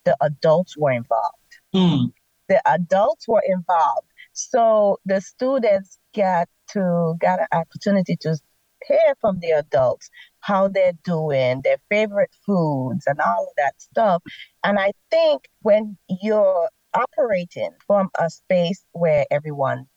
the 0.05 0.15
adults 0.21 0.77
were 0.77 0.91
involved. 0.91 1.35
Mm. 1.75 2.13
The 2.47 2.61
adults 2.69 3.27
were 3.27 3.43
involved. 3.45 4.07
So 4.33 4.99
the 5.05 5.19
students 5.19 5.99
get 6.13 6.47
to 6.71 7.15
get 7.19 7.39
an 7.39 7.47
opportunity 7.51 8.15
to 8.21 8.37
hear 8.87 9.15
from 9.19 9.39
the 9.39 9.51
adults 9.51 10.09
how 10.39 10.69
they're 10.69 10.97
doing, 11.03 11.61
their 11.63 11.77
favorite 11.89 12.33
foods, 12.45 13.05
and 13.05 13.19
all 13.19 13.43
of 13.43 13.53
that 13.57 13.79
stuff. 13.79 14.23
And 14.63 14.79
I 14.79 14.93
think 15.11 15.49
when 15.61 15.97
you're 16.21 16.69
operating 16.93 17.71
from 17.85 18.09
a 18.17 18.29
space 18.29 18.83
where 18.93 19.25
everyone 19.29 19.87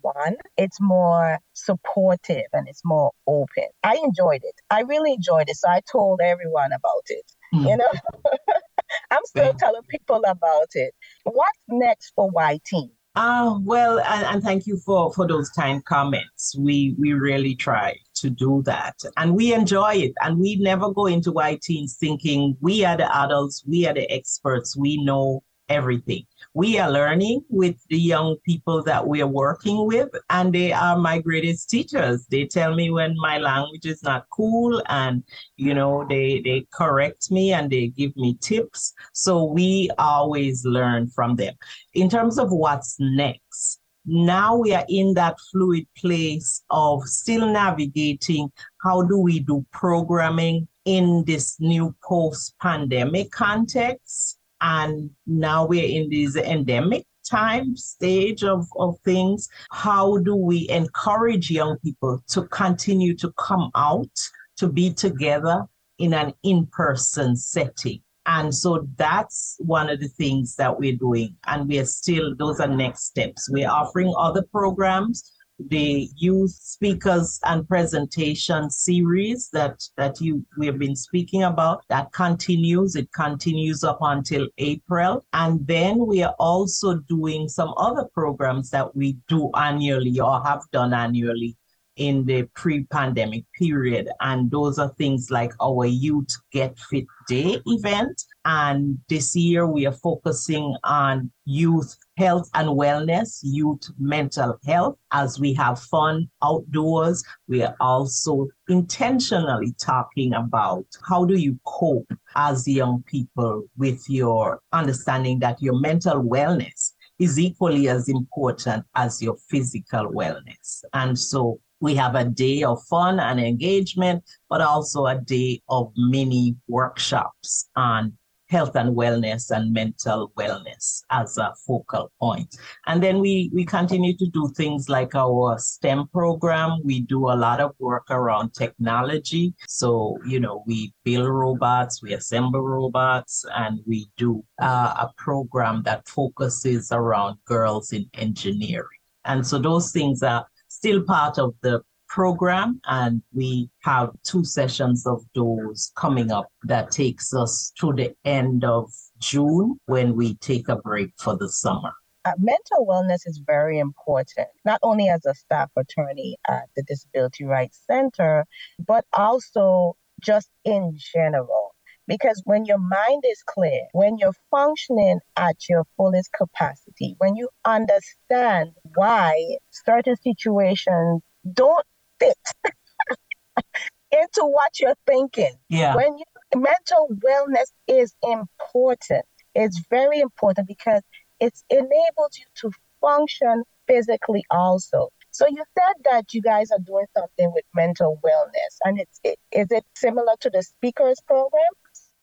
one, 0.00 0.36
it's 0.56 0.80
more 0.80 1.38
supportive 1.52 2.46
and 2.52 2.68
it's 2.68 2.82
more 2.84 3.12
open. 3.26 3.68
I 3.82 3.96
enjoyed 4.02 4.42
it. 4.42 4.54
I 4.70 4.80
really 4.82 5.12
enjoyed 5.12 5.48
it. 5.48 5.56
So 5.56 5.68
I 5.68 5.80
told 5.90 6.20
everyone 6.22 6.72
about 6.72 7.04
it. 7.08 7.32
Mm. 7.54 7.68
You 7.68 7.76
know, 7.76 8.32
I'm 9.10 9.24
still 9.24 9.54
telling 9.54 9.82
people 9.88 10.22
about 10.26 10.68
it. 10.74 10.94
What's 11.24 11.58
next 11.68 12.12
for 12.14 12.30
Teens? 12.64 12.90
Uh, 13.16 13.58
well, 13.62 13.98
and, 14.00 14.26
and, 14.26 14.42
thank 14.42 14.66
you 14.66 14.76
for, 14.76 15.10
for 15.14 15.26
those 15.26 15.48
kind 15.48 15.82
comments. 15.86 16.54
We 16.58 16.94
we 16.98 17.14
really 17.14 17.54
try 17.54 17.96
to 18.16 18.28
do 18.28 18.62
that, 18.66 18.96
and 19.16 19.34
we 19.34 19.54
enjoy 19.54 19.94
it. 19.94 20.12
And 20.20 20.38
we 20.38 20.56
never 20.56 20.92
go 20.92 21.06
into 21.06 21.32
Y-Teens 21.32 21.96
thinking 21.98 22.58
we 22.60 22.84
are 22.84 22.98
the 22.98 23.10
adults, 23.16 23.64
we 23.66 23.86
are 23.86 23.94
the 23.94 24.10
experts, 24.12 24.76
we 24.76 25.02
know 25.02 25.42
everything. 25.68 26.24
We 26.54 26.78
are 26.78 26.90
learning 26.90 27.42
with 27.48 27.76
the 27.88 27.98
young 27.98 28.36
people 28.44 28.82
that 28.84 29.06
we 29.06 29.20
are 29.22 29.26
working 29.26 29.86
with, 29.86 30.08
and 30.30 30.52
they 30.52 30.72
are 30.72 30.98
my 30.98 31.18
greatest 31.20 31.68
teachers. 31.68 32.26
They 32.26 32.46
tell 32.46 32.74
me 32.74 32.90
when 32.90 33.14
my 33.18 33.38
language 33.38 33.86
is 33.86 34.02
not 34.02 34.26
cool, 34.30 34.82
and 34.88 35.22
you 35.56 35.74
know, 35.74 36.06
they 36.08 36.40
they 36.40 36.66
correct 36.72 37.30
me 37.30 37.52
and 37.52 37.70
they 37.70 37.88
give 37.88 38.16
me 38.16 38.38
tips. 38.40 38.92
So 39.12 39.44
we 39.44 39.90
always 39.98 40.64
learn 40.64 41.08
from 41.08 41.36
them. 41.36 41.54
In 41.94 42.08
terms 42.08 42.38
of 42.38 42.50
what's 42.50 42.96
next, 42.98 43.80
now 44.06 44.56
we 44.56 44.72
are 44.72 44.84
in 44.88 45.14
that 45.14 45.36
fluid 45.50 45.86
place 45.96 46.62
of 46.70 47.02
still 47.04 47.46
navigating 47.46 48.50
how 48.82 49.02
do 49.02 49.18
we 49.18 49.40
do 49.40 49.66
programming 49.72 50.68
in 50.84 51.24
this 51.26 51.56
new 51.58 51.94
post 52.04 52.54
pandemic 52.60 53.32
context 53.32 54.35
and 54.60 55.10
now 55.26 55.66
we're 55.66 55.84
in 55.84 56.10
this 56.10 56.36
endemic 56.36 57.04
time 57.28 57.76
stage 57.76 58.44
of, 58.44 58.66
of 58.76 58.98
things. 59.04 59.48
How 59.70 60.18
do 60.18 60.36
we 60.36 60.68
encourage 60.68 61.50
young 61.50 61.78
people 61.78 62.22
to 62.28 62.46
continue 62.48 63.14
to 63.16 63.32
come 63.32 63.70
out, 63.74 64.10
to 64.58 64.68
be 64.68 64.92
together 64.92 65.64
in 65.98 66.14
an 66.14 66.32
in 66.42 66.66
person 66.66 67.36
setting? 67.36 68.00
And 68.26 68.52
so 68.52 68.88
that's 68.96 69.56
one 69.60 69.88
of 69.88 70.00
the 70.00 70.08
things 70.08 70.56
that 70.56 70.78
we're 70.78 70.96
doing. 70.96 71.36
And 71.46 71.68
we 71.68 71.78
are 71.78 71.84
still, 71.84 72.34
those 72.34 72.58
are 72.58 72.66
next 72.66 73.04
steps. 73.04 73.48
We're 73.50 73.70
offering 73.70 74.12
other 74.18 74.42
programs 74.42 75.32
the 75.58 76.08
youth 76.16 76.50
speakers 76.50 77.40
and 77.44 77.66
presentation 77.66 78.70
series 78.70 79.48
that 79.52 79.82
that 79.96 80.20
you 80.20 80.44
we 80.58 80.66
have 80.66 80.78
been 80.78 80.96
speaking 80.96 81.44
about. 81.44 81.82
That 81.88 82.12
continues. 82.12 82.94
It 82.94 83.10
continues 83.12 83.82
up 83.82 83.98
until 84.00 84.48
april. 84.58 85.24
And 85.32 85.66
then 85.66 86.06
we 86.06 86.22
are 86.22 86.34
also 86.38 86.96
doing 87.08 87.48
some 87.48 87.72
other 87.76 88.04
programs 88.12 88.70
that 88.70 88.94
we 88.94 89.18
do 89.28 89.50
annually 89.56 90.20
or 90.20 90.42
have 90.44 90.62
done 90.72 90.92
annually 90.92 91.56
in 91.96 92.26
the 92.26 92.42
pre-pandemic 92.54 93.44
period. 93.58 94.08
And 94.20 94.50
those 94.50 94.78
are 94.78 94.90
things 94.98 95.30
like 95.30 95.52
our 95.62 95.86
youth 95.86 96.28
get 96.52 96.78
fit 96.78 97.06
day 97.26 97.60
event. 97.64 98.22
And 98.44 98.98
this 99.08 99.34
year 99.34 99.66
we 99.66 99.86
are 99.86 99.92
focusing 99.92 100.76
on 100.84 101.30
youth 101.46 101.96
health 102.16 102.48
and 102.54 102.68
wellness 102.68 103.40
youth 103.42 103.82
mental 103.98 104.58
health 104.66 104.96
as 105.12 105.38
we 105.38 105.52
have 105.52 105.78
fun 105.78 106.28
outdoors 106.42 107.22
we 107.48 107.62
are 107.62 107.76
also 107.80 108.46
intentionally 108.68 109.74
talking 109.80 110.32
about 110.34 110.84
how 111.08 111.24
do 111.24 111.34
you 111.34 111.58
cope 111.64 112.10
as 112.34 112.66
young 112.66 113.02
people 113.06 113.64
with 113.76 114.02
your 114.08 114.60
understanding 114.72 115.38
that 115.38 115.60
your 115.60 115.78
mental 115.78 116.22
wellness 116.22 116.92
is 117.18 117.38
equally 117.38 117.88
as 117.88 118.08
important 118.08 118.84
as 118.94 119.22
your 119.22 119.36
physical 119.48 120.06
wellness. 120.12 120.82
And 120.92 121.18
so 121.18 121.60
We 121.80 121.94
have 121.96 122.14
a 122.14 122.24
day 122.24 122.62
of 122.62 122.82
fun 122.84 123.20
and 123.20 123.38
engagement, 123.38 124.24
but 124.48 124.60
also 124.60 125.06
a 125.06 125.20
day 125.20 125.60
of 125.68 125.92
mini 125.96 126.56
workshops 126.68 127.68
on 127.76 128.16
health 128.48 128.76
and 128.76 128.96
wellness 128.96 129.50
and 129.50 129.72
mental 129.72 130.32
wellness 130.36 131.02
as 131.10 131.36
a 131.38 131.52
focal 131.66 132.10
point. 132.20 132.56
And 132.86 133.02
then 133.02 133.18
we, 133.18 133.50
we 133.52 133.64
continue 133.64 134.16
to 134.16 134.26
do 134.26 134.52
things 134.56 134.88
like 134.88 135.14
our 135.14 135.58
STEM 135.58 136.08
program. 136.08 136.80
We 136.84 137.00
do 137.00 137.26
a 137.30 137.36
lot 137.36 137.60
of 137.60 137.72
work 137.78 138.10
around 138.10 138.54
technology. 138.54 139.54
So, 139.66 140.18
you 140.26 140.40
know, 140.40 140.62
we 140.66 140.92
build 141.04 141.28
robots, 141.28 142.02
we 142.02 142.12
assemble 142.14 142.62
robots, 142.62 143.44
and 143.54 143.80
we 143.86 144.10
do 144.16 144.44
uh, 144.60 145.06
a 145.06 145.10
program 145.16 145.82
that 145.84 146.08
focuses 146.08 146.92
around 146.92 147.38
girls 147.44 147.92
in 147.92 148.08
engineering. 148.14 148.86
And 149.24 149.44
so 149.44 149.58
those 149.58 149.90
things 149.90 150.22
are 150.22 150.46
still 150.68 151.02
part 151.02 151.38
of 151.38 151.54
the 151.62 151.82
program 152.08 152.80
and 152.86 153.22
we 153.32 153.68
have 153.82 154.10
two 154.22 154.44
sessions 154.44 155.06
of 155.06 155.24
those 155.34 155.92
coming 155.96 156.30
up 156.30 156.48
that 156.64 156.90
takes 156.90 157.34
us 157.34 157.72
to 157.80 157.92
the 157.92 158.14
end 158.24 158.64
of 158.64 158.90
June 159.18 159.78
when 159.86 160.14
we 160.14 160.34
take 160.36 160.68
a 160.68 160.76
break 160.76 161.10
for 161.18 161.36
the 161.36 161.48
summer. 161.48 161.92
Uh, 162.24 162.32
mental 162.38 162.84
wellness 162.86 163.20
is 163.26 163.40
very 163.46 163.78
important, 163.78 164.48
not 164.64 164.80
only 164.82 165.08
as 165.08 165.24
a 165.26 165.34
staff 165.34 165.70
attorney 165.76 166.36
at 166.48 166.64
the 166.74 166.82
Disability 166.82 167.44
Rights 167.44 167.80
Center, 167.86 168.44
but 168.84 169.04
also 169.12 169.96
just 170.20 170.50
in 170.64 170.98
general. 171.14 171.74
Because 172.08 172.40
when 172.44 172.64
your 172.64 172.78
mind 172.78 173.24
is 173.28 173.42
clear, 173.46 173.80
when 173.92 174.16
you're 174.18 174.34
functioning 174.50 175.20
at 175.36 175.68
your 175.68 175.84
fullest 175.96 176.32
capacity, 176.32 177.14
when 177.18 177.36
you 177.36 177.48
understand 177.64 178.72
why 178.94 179.56
certain 179.70 180.16
situations 180.16 181.22
don't 181.52 181.86
fit 182.18 182.36
into 184.12 184.44
what 184.44 184.78
you're 184.80 184.94
thinking. 185.06 185.54
Yeah. 185.68 185.94
When 185.94 186.18
you, 186.18 186.24
mental 186.54 187.08
wellness 187.24 187.72
is 187.86 188.14
important. 188.22 189.24
It's 189.54 189.80
very 189.90 190.20
important 190.20 190.68
because 190.68 191.02
it 191.40 191.54
enables 191.70 192.38
you 192.38 192.44
to 192.56 192.70
function 193.00 193.64
physically 193.86 194.44
also. 194.50 195.08
So 195.30 195.46
you 195.48 195.62
said 195.78 196.02
that 196.10 196.32
you 196.32 196.40
guys 196.40 196.70
are 196.70 196.78
doing 196.78 197.06
something 197.16 197.52
with 197.52 197.64
mental 197.74 198.18
wellness, 198.24 198.76
and 198.84 198.98
it's 198.98 199.20
it, 199.22 199.38
is 199.52 199.66
it 199.70 199.84
similar 199.94 200.34
to 200.40 200.48
the 200.48 200.62
speakers 200.62 201.18
program? 201.26 201.72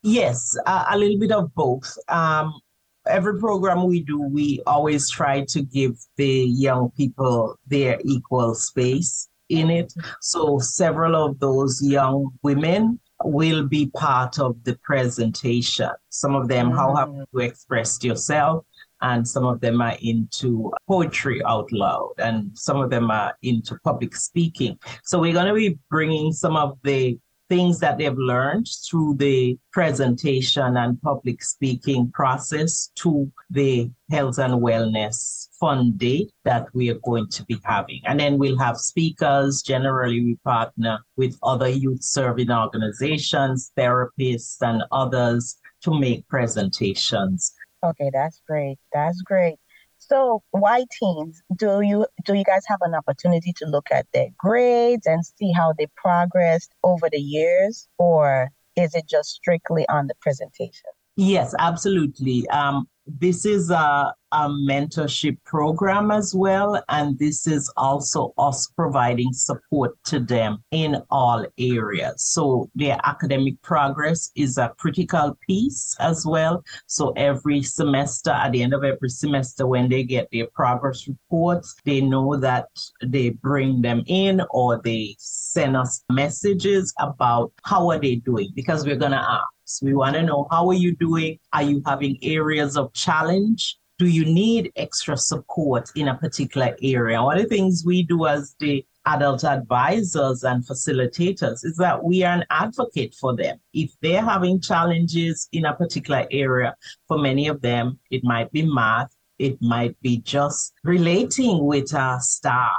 Yes, 0.01 0.57
uh, 0.65 0.85
a 0.89 0.97
little 0.97 1.19
bit 1.19 1.31
of 1.31 1.53
both. 1.53 1.95
Um, 2.07 2.59
every 3.05 3.39
program 3.39 3.85
we 3.85 4.01
do, 4.01 4.19
we 4.19 4.61
always 4.65 5.11
try 5.11 5.45
to 5.49 5.61
give 5.61 5.97
the 6.17 6.45
young 6.45 6.89
people 6.97 7.59
their 7.67 7.99
equal 8.03 8.55
space 8.55 9.29
in 9.59 9.69
it. 9.69 9.93
So 10.21 10.59
several 10.59 11.15
of 11.15 11.39
those 11.39 11.81
young 11.81 12.29
women 12.41 12.99
will 13.23 13.65
be 13.65 13.87
part 13.87 14.39
of 14.39 14.63
the 14.63 14.77
presentation. 14.83 15.89
Some 16.09 16.35
of 16.35 16.47
them, 16.47 16.71
mm. 16.71 16.75
how 16.75 16.95
have 16.95 17.13
you 17.13 17.39
expressed 17.39 18.03
yourself? 18.03 18.65
And 19.01 19.27
some 19.27 19.45
of 19.45 19.59
them 19.59 19.81
are 19.81 19.97
into 20.01 20.71
poetry 20.87 21.43
out 21.43 21.69
loud, 21.73 22.13
and 22.19 22.57
some 22.57 22.79
of 22.79 22.89
them 22.89 23.11
are 23.11 23.35
into 23.41 23.77
public 23.83 24.15
speaking. 24.15 24.79
So, 25.03 25.19
we're 25.19 25.33
going 25.33 25.47
to 25.47 25.53
be 25.53 25.77
bringing 25.89 26.31
some 26.31 26.55
of 26.55 26.77
the 26.83 27.19
things 27.49 27.79
that 27.79 27.97
they've 27.97 28.17
learned 28.17 28.67
through 28.89 29.15
the 29.15 29.57
presentation 29.71 30.77
and 30.77 31.01
public 31.01 31.43
speaking 31.43 32.11
process 32.11 32.89
to 32.95 33.31
the 33.49 33.89
health 34.09 34.37
and 34.39 34.61
wellness 34.61 35.49
fun 35.59 35.93
day 35.97 36.27
that 36.43 36.67
we 36.73 36.89
are 36.89 36.99
going 37.05 37.27
to 37.29 37.43
be 37.45 37.57
having. 37.63 38.01
And 38.05 38.19
then 38.19 38.37
we'll 38.37 38.57
have 38.57 38.77
speakers. 38.77 39.61
Generally, 39.61 40.19
we 40.21 40.35
partner 40.43 40.99
with 41.15 41.37
other 41.41 41.69
youth 41.69 42.03
serving 42.03 42.51
organizations, 42.51 43.71
therapists, 43.77 44.57
and 44.61 44.83
others 44.91 45.55
to 45.83 45.97
make 45.97 46.27
presentations. 46.27 47.53
Okay, 47.83 48.09
that's 48.13 48.41
great. 48.47 48.77
That's 48.93 49.21
great. 49.21 49.57
So, 50.07 50.43
why 50.51 50.83
teens, 50.99 51.41
do 51.55 51.79
you 51.81 52.05
do 52.25 52.33
you 52.33 52.43
guys 52.43 52.63
have 52.67 52.79
an 52.81 52.93
opportunity 52.93 53.53
to 53.53 53.65
look 53.65 53.87
at 53.89 54.05
their 54.13 54.27
grades 54.37 55.07
and 55.07 55.25
see 55.25 55.51
how 55.53 55.73
they 55.77 55.87
progressed 55.95 56.73
over 56.83 57.09
the 57.09 57.21
years, 57.21 57.87
or 57.97 58.49
is 58.75 58.95
it 58.95 59.07
just 59.07 59.29
strictly 59.29 59.87
on 59.87 60.07
the 60.07 60.15
presentation? 60.19 60.89
Yes, 61.15 61.55
absolutely. 61.57 62.45
Um, 62.49 62.87
this 63.05 63.45
is 63.45 63.69
a, 63.69 64.13
a 64.31 64.49
mentorship 64.49 65.37
program 65.45 66.11
as 66.11 66.33
well. 66.33 66.81
And 66.89 67.17
this 67.19 67.47
is 67.47 67.71
also 67.77 68.33
us 68.37 68.67
providing 68.75 69.33
support 69.33 69.91
to 70.05 70.19
them 70.19 70.63
in 70.71 71.01
all 71.09 71.45
areas. 71.57 72.25
So 72.25 72.69
their 72.75 72.97
academic 73.03 73.61
progress 73.61 74.31
is 74.35 74.57
a 74.57 74.73
critical 74.77 75.37
piece 75.47 75.95
as 75.99 76.25
well. 76.25 76.63
So 76.87 77.11
every 77.11 77.61
semester, 77.61 78.31
at 78.31 78.51
the 78.51 78.63
end 78.63 78.73
of 78.73 78.83
every 78.83 79.09
semester, 79.09 79.67
when 79.67 79.89
they 79.89 80.03
get 80.03 80.29
their 80.31 80.47
progress 80.53 81.07
reports, 81.07 81.75
they 81.85 82.01
know 82.01 82.37
that 82.37 82.67
they 83.03 83.31
bring 83.31 83.81
them 83.81 84.03
in 84.07 84.41
or 84.51 84.81
they 84.83 85.15
send 85.19 85.77
us 85.77 86.03
messages 86.11 86.93
about 86.99 87.51
how 87.63 87.89
are 87.91 87.99
they 87.99 88.15
doing 88.15 88.49
because 88.55 88.85
we're 88.85 88.95
going 88.95 89.11
to 89.11 89.17
uh, 89.17 89.35
ask 89.35 89.52
we 89.81 89.93
want 89.93 90.15
to 90.15 90.23
know 90.23 90.47
how 90.51 90.67
are 90.69 90.73
you 90.73 90.95
doing? 90.95 91.39
Are 91.53 91.63
you 91.63 91.81
having 91.85 92.17
areas 92.21 92.77
of 92.77 92.93
challenge? 92.93 93.77
Do 93.99 94.07
you 94.07 94.25
need 94.25 94.71
extra 94.75 95.15
support 95.15 95.89
in 95.95 96.07
a 96.07 96.17
particular 96.17 96.75
area? 96.81 97.21
One 97.21 97.37
of 97.37 97.43
the 97.43 97.49
things 97.49 97.83
we 97.85 98.03
do 98.03 98.25
as 98.25 98.55
the 98.59 98.85
adult 99.05 99.43
advisors 99.43 100.43
and 100.43 100.65
facilitators 100.65 101.65
is 101.65 101.75
that 101.77 102.03
we 102.03 102.23
are 102.23 102.33
an 102.33 102.45
advocate 102.49 103.15
for 103.19 103.35
them. 103.35 103.59
If 103.73 103.91
they're 104.01 104.23
having 104.23 104.61
challenges 104.61 105.47
in 105.51 105.65
a 105.65 105.75
particular 105.75 106.25
area, 106.31 106.75
for 107.07 107.17
many 107.17 107.47
of 107.47 107.61
them, 107.61 107.99
it 108.11 108.23
might 108.23 108.51
be 108.51 108.63
math, 108.63 109.13
it 109.43 109.61
might 109.61 109.99
be 110.01 110.19
just 110.19 110.73
relating 110.83 111.65
with 111.65 111.93
our 111.93 112.19
staff 112.21 112.69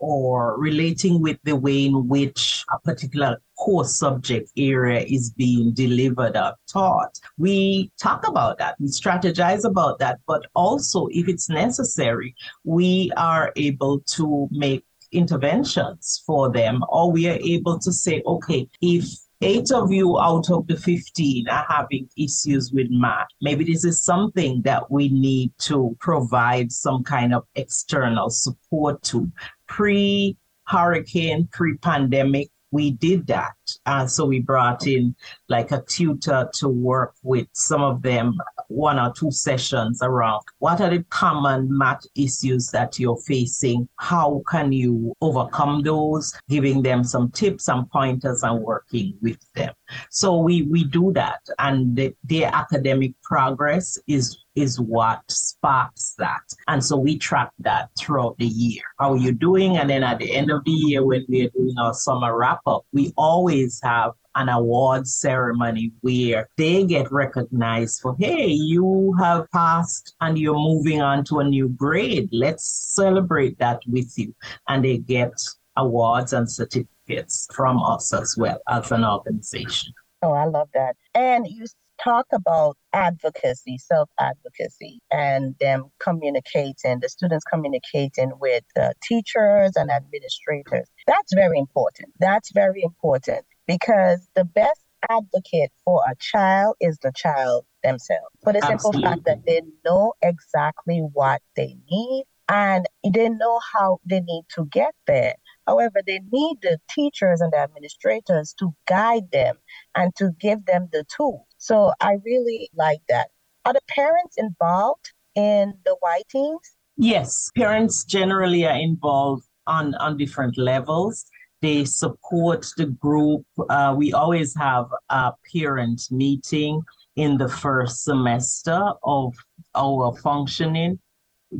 or 0.00 0.58
relating 0.58 1.22
with 1.22 1.38
the 1.44 1.54
way 1.54 1.86
in 1.86 2.08
which 2.08 2.64
a 2.74 2.78
particular 2.80 3.40
core 3.56 3.84
subject 3.84 4.50
area 4.56 5.00
is 5.00 5.30
being 5.30 5.72
delivered 5.72 6.36
or 6.36 6.56
taught. 6.66 7.16
We 7.38 7.92
talk 8.00 8.26
about 8.26 8.58
that, 8.58 8.74
we 8.80 8.88
strategize 8.88 9.64
about 9.64 10.00
that, 10.00 10.18
but 10.26 10.46
also 10.54 11.06
if 11.12 11.28
it's 11.28 11.48
necessary, 11.48 12.34
we 12.64 13.12
are 13.16 13.52
able 13.54 14.00
to 14.16 14.48
make 14.50 14.84
interventions 15.12 16.22
for 16.26 16.50
them, 16.50 16.82
or 16.88 17.12
we 17.12 17.28
are 17.28 17.38
able 17.40 17.78
to 17.78 17.92
say, 17.92 18.22
okay, 18.26 18.68
if 18.80 19.04
eight 19.40 19.70
of 19.72 19.92
you 19.92 20.18
out 20.18 20.50
of 20.50 20.66
the 20.66 20.76
15 20.76 21.48
are 21.48 21.66
having 21.68 22.08
issues 22.16 22.72
with 22.72 22.88
math. 22.90 23.28
Maybe 23.40 23.64
this 23.64 23.84
is 23.84 24.02
something 24.02 24.62
that 24.62 24.90
we 24.90 25.08
need 25.08 25.52
to 25.60 25.96
provide 26.00 26.72
some 26.72 27.04
kind 27.04 27.34
of 27.34 27.44
external 27.54 28.30
support 28.30 29.02
to. 29.04 29.30
Pre 29.66 30.36
hurricane, 30.66 31.48
pre 31.52 31.76
pandemic, 31.78 32.50
we 32.70 32.92
did 32.92 33.26
that. 33.28 33.54
Uh, 33.86 34.06
so 34.06 34.26
we 34.26 34.40
brought 34.40 34.86
in 34.86 35.14
like 35.48 35.72
a 35.72 35.82
tutor 35.88 36.48
to 36.54 36.68
work 36.68 37.14
with 37.22 37.46
some 37.52 37.82
of 37.82 38.02
them, 38.02 38.34
one 38.68 38.98
or 38.98 39.12
two 39.12 39.30
sessions 39.30 40.00
around 40.02 40.42
what 40.58 40.80
are 40.80 40.90
the 40.90 41.02
common 41.10 41.66
math 41.76 42.04
issues 42.14 42.70
that 42.70 42.98
you're 42.98 43.18
facing? 43.26 43.88
How 43.96 44.42
can 44.48 44.72
you 44.72 45.14
overcome 45.20 45.82
those? 45.82 46.32
Giving 46.48 46.82
them 46.82 47.04
some 47.04 47.30
tips 47.32 47.68
and 47.68 47.90
pointers 47.90 48.42
and 48.42 48.62
working 48.62 49.14
with 49.20 49.38
them. 49.54 49.74
So 50.10 50.38
we, 50.38 50.62
we 50.62 50.84
do 50.84 51.12
that. 51.14 51.40
And 51.58 51.96
the, 51.96 52.14
their 52.24 52.50
academic 52.54 53.14
progress 53.22 53.98
is 54.06 54.38
is 54.54 54.80
what 54.80 55.22
sparks 55.30 56.14
that. 56.18 56.42
And 56.66 56.84
so 56.84 56.96
we 56.96 57.16
track 57.16 57.52
that 57.60 57.90
throughout 57.96 58.36
the 58.38 58.46
year. 58.46 58.82
How 58.98 59.12
are 59.12 59.16
you 59.16 59.32
doing? 59.32 59.76
And 59.76 59.88
then 59.88 60.02
at 60.02 60.18
the 60.18 60.34
end 60.34 60.50
of 60.50 60.64
the 60.64 60.72
year, 60.72 61.04
when 61.04 61.24
we 61.28 61.46
are 61.46 61.50
doing 61.50 61.76
our 61.78 61.94
summer 61.94 62.36
wrap 62.36 62.60
up, 62.66 62.84
we 62.92 63.12
always 63.16 63.80
have 63.84 64.12
an 64.38 64.48
award 64.48 65.06
ceremony 65.06 65.90
where 66.00 66.48
they 66.56 66.84
get 66.84 67.10
recognized 67.10 68.00
for, 68.00 68.14
hey, 68.20 68.46
you 68.46 69.12
have 69.18 69.50
passed 69.50 70.14
and 70.20 70.38
you're 70.38 70.54
moving 70.54 71.02
on 71.02 71.24
to 71.24 71.40
a 71.40 71.44
new 71.44 71.68
grade. 71.70 72.28
Let's 72.30 72.64
celebrate 72.64 73.58
that 73.58 73.80
with 73.88 74.16
you. 74.16 74.32
And 74.68 74.84
they 74.84 74.98
get 74.98 75.32
awards 75.76 76.32
and 76.32 76.50
certificates 76.50 77.48
from 77.52 77.82
us 77.82 78.12
as 78.14 78.36
well 78.38 78.60
as 78.68 78.92
an 78.92 79.04
organization. 79.04 79.92
Oh, 80.22 80.32
I 80.32 80.44
love 80.44 80.68
that. 80.72 80.94
And 81.16 81.44
you 81.48 81.66
talk 82.02 82.26
about 82.32 82.76
advocacy, 82.92 83.76
self 83.78 84.08
advocacy, 84.20 85.00
and 85.10 85.56
them 85.58 85.90
communicating, 85.98 87.00
the 87.00 87.08
students 87.08 87.44
communicating 87.44 88.30
with 88.40 88.64
uh, 88.80 88.90
teachers 89.02 89.72
and 89.74 89.90
administrators. 89.90 90.88
That's 91.08 91.34
very 91.34 91.58
important. 91.58 92.12
That's 92.20 92.52
very 92.52 92.84
important 92.84 93.44
because 93.68 94.26
the 94.34 94.44
best 94.44 94.80
advocate 95.08 95.70
for 95.84 96.02
a 96.10 96.16
child 96.18 96.74
is 96.80 96.98
the 97.02 97.12
child 97.14 97.64
themselves. 97.84 98.34
For 98.42 98.52
the 98.52 98.60
simple 98.60 98.90
Absolutely. 98.90 99.10
fact 99.10 99.24
that 99.26 99.46
they 99.46 99.62
know 99.84 100.14
exactly 100.22 100.98
what 101.12 101.40
they 101.54 101.76
need 101.88 102.24
and 102.48 102.86
they 103.12 103.28
know 103.28 103.60
how 103.74 104.00
they 104.04 104.20
need 104.20 104.44
to 104.56 104.64
get 104.66 104.94
there. 105.06 105.34
However, 105.66 106.00
they 106.04 106.20
need 106.32 106.56
the 106.62 106.78
teachers 106.90 107.40
and 107.40 107.52
the 107.52 107.58
administrators 107.58 108.54
to 108.58 108.74
guide 108.88 109.30
them 109.30 109.56
and 109.94 110.16
to 110.16 110.30
give 110.40 110.64
them 110.64 110.88
the 110.90 111.04
tools. 111.14 111.46
So 111.58 111.92
I 112.00 112.16
really 112.24 112.70
like 112.74 113.02
that. 113.08 113.28
Are 113.66 113.74
the 113.74 113.82
parents 113.86 114.36
involved 114.38 115.12
in 115.34 115.74
the 115.84 115.96
teams? 116.30 116.60
Yes, 116.96 117.50
parents 117.56 118.04
generally 118.04 118.66
are 118.66 118.78
involved 118.78 119.44
on, 119.66 119.94
on 119.96 120.16
different 120.16 120.58
levels. 120.58 121.26
They 121.60 121.84
support 121.84 122.66
the 122.76 122.86
group. 122.86 123.44
Uh, 123.68 123.94
we 123.96 124.12
always 124.12 124.54
have 124.56 124.86
a 125.08 125.32
parent 125.52 126.02
meeting 126.10 126.82
in 127.16 127.36
the 127.36 127.48
first 127.48 128.04
semester 128.04 128.92
of 129.02 129.34
our 129.74 130.16
functioning, 130.18 131.00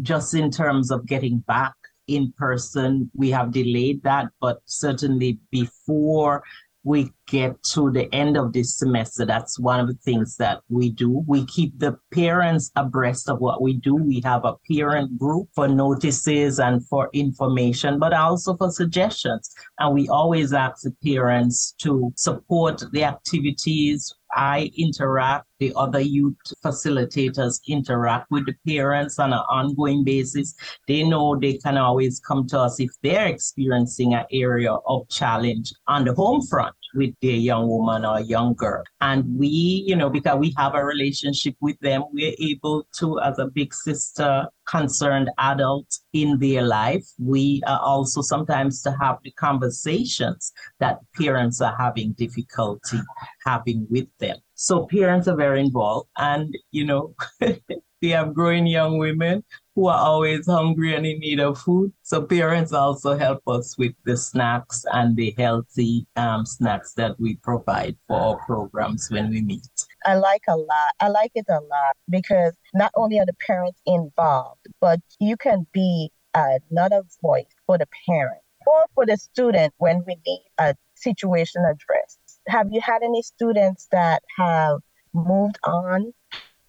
just 0.02 0.34
in 0.34 0.50
terms 0.50 0.90
of 0.90 1.04
getting 1.06 1.38
back 1.40 1.74
in 2.06 2.32
person. 2.38 3.11
We 3.14 3.30
have 3.30 3.50
delayed 3.52 4.02
that, 4.04 4.28
but 4.40 4.61
certainly 4.66 5.38
before 5.50 6.44
we 6.88 7.12
get 7.27 7.62
to 7.62 7.90
the 7.90 8.12
end 8.14 8.38
of 8.38 8.55
this 8.55 8.79
semester, 8.79 9.27
that's 9.27 9.59
one 9.59 9.79
of 9.79 9.88
the 9.88 9.98
things 10.07 10.38
that 10.38 10.62
we 10.70 10.90
do. 10.90 11.22
We 11.27 11.44
keep 11.44 11.79
the 11.79 11.98
parents 12.14 12.70
abreast 12.77 13.29
of 13.29 13.40
what 13.40 13.61
we 13.61 13.74
do. 13.74 13.94
We 13.94 14.22
have 14.24 14.46
a 14.46 14.55
parent 14.72 15.18
group 15.18 15.48
for 15.55 15.68
notices 15.68 16.59
and 16.59 16.83
for 16.88 17.11
information, 17.12 17.98
but 17.98 18.14
also 18.14 18.57
for 18.57 18.70
suggestions. 18.70 19.51
And 19.79 19.94
we 19.94 20.09
always 20.09 20.55
ask 20.55 20.83
the 20.83 20.94
parents 21.05 21.74
to 21.83 22.11
support 22.16 22.83
the 22.92 23.05
activities 23.05 24.14
I 24.35 24.70
interact, 24.77 25.46
the 25.59 25.72
other 25.74 26.01
youth 26.01 26.37
facilitators 26.64 27.61
interact 27.66 28.31
with 28.31 28.46
the 28.46 28.55
parents 28.66 29.18
on 29.18 29.33
an 29.33 29.42
ongoing 29.51 30.05
basis. 30.05 30.55
They 30.87 31.03
know 31.03 31.37
they 31.37 31.55
can 31.55 31.79
always 31.79 32.20
come 32.20 32.46
to 32.48 32.61
us 32.61 32.79
if 32.79 32.90
they're 33.03 33.27
experiencing 33.27 34.14
an 34.14 34.27
area 34.31 34.74
of 34.74 35.09
challenge 35.09 35.72
on 35.87 36.05
the 36.05 36.12
home 36.12 36.46
front 36.46 36.74
with 36.94 37.14
their 37.22 37.37
young 37.37 37.68
woman 37.68 38.05
or 38.05 38.20
young 38.20 38.55
girl. 38.55 38.83
And 39.01 39.24
we, 39.38 39.85
you 39.87 39.96
know, 39.96 40.11
because 40.11 40.38
we 40.38 40.55
have 40.57 40.74
a 40.74 40.85
relationship 40.85 41.55
with 41.61 41.79
them, 41.81 42.05
we're 42.12 42.35
able 42.40 42.87
to, 42.98 43.20
as 43.20 43.38
a 43.38 43.46
big 43.46 43.74
sister, 43.74 44.48
concerned 44.66 45.31
adult 45.38 45.98
in 46.12 46.38
their 46.38 46.62
life, 46.62 47.05
we 47.18 47.62
are 47.66 47.81
also 47.81 48.20
sometimes 48.20 48.83
to 48.83 48.94
have 49.01 49.16
the 49.24 49.31
conversations 49.33 50.53
that 50.81 50.98
parents 51.16 51.61
are 51.61 51.74
having 51.79 52.12
difficulty 52.12 52.98
having 53.44 53.87
with 53.90 54.09
them. 54.18 54.37
So 54.55 54.87
parents 54.87 55.29
are 55.29 55.37
very 55.37 55.61
involved 55.61 56.09
and, 56.16 56.55
you 56.70 56.85
know, 56.85 57.14
we 58.03 58.11
have 58.11 58.35
growing 58.35 58.66
young 58.66 58.98
women 58.98 59.44
who 59.79 59.87
are 59.87 59.99
always 59.99 60.45
hungry 60.45 60.93
and 60.93 61.07
in 61.07 61.21
need 61.21 61.38
of 61.38 61.57
food. 61.57 61.93
So 62.03 62.23
parents 62.23 62.73
also 62.73 63.17
help 63.17 63.47
us 63.47 63.79
with 63.79 63.93
the 64.05 64.17
snacks 64.17 64.85
and 64.93 65.17
the 65.17 65.33
healthy 65.38 66.05
um, 66.17 66.45
snacks 66.45 66.95
that 66.95 67.14
we 67.21 67.37
provide 67.37 67.97
for 68.09 68.19
our 68.19 68.37
programs 68.45 69.09
when 69.09 69.31
we 69.31 69.41
meet. 69.41 69.69
I 70.05 70.17
like 70.17 70.43
a 70.49 70.57
lot. 70.57 70.91
I 70.99 71.07
like 71.11 71.31
it 71.37 71.47
a 71.49 71.61
lot 71.61 71.97
because 72.11 72.55
not 72.75 72.91
only 72.97 73.21
are 73.21 73.27
the 73.27 73.37
parents 73.47 73.81
involved, 73.87 74.67
but 74.81 74.99
you 75.21 75.37
can 75.37 75.64
be 75.73 76.11
another 76.35 77.03
voice 77.23 77.55
for 77.64 77.79
the 77.79 77.87
parent 78.09 78.43
or 78.67 78.85
for 78.97 79.07
the 79.07 79.17
student 79.17 79.73
when 79.79 80.03
we 80.09 80.17
need 80.27 80.45
a 80.59 80.75
situation 80.97 81.62
addressed. 81.64 82.41
Have 82.49 82.67
you 82.73 82.81
had 82.81 83.05
any 83.05 83.23
students 83.23 83.87
that 83.93 84.25
have 84.38 84.81
moved 85.14 85.61
on 85.62 86.12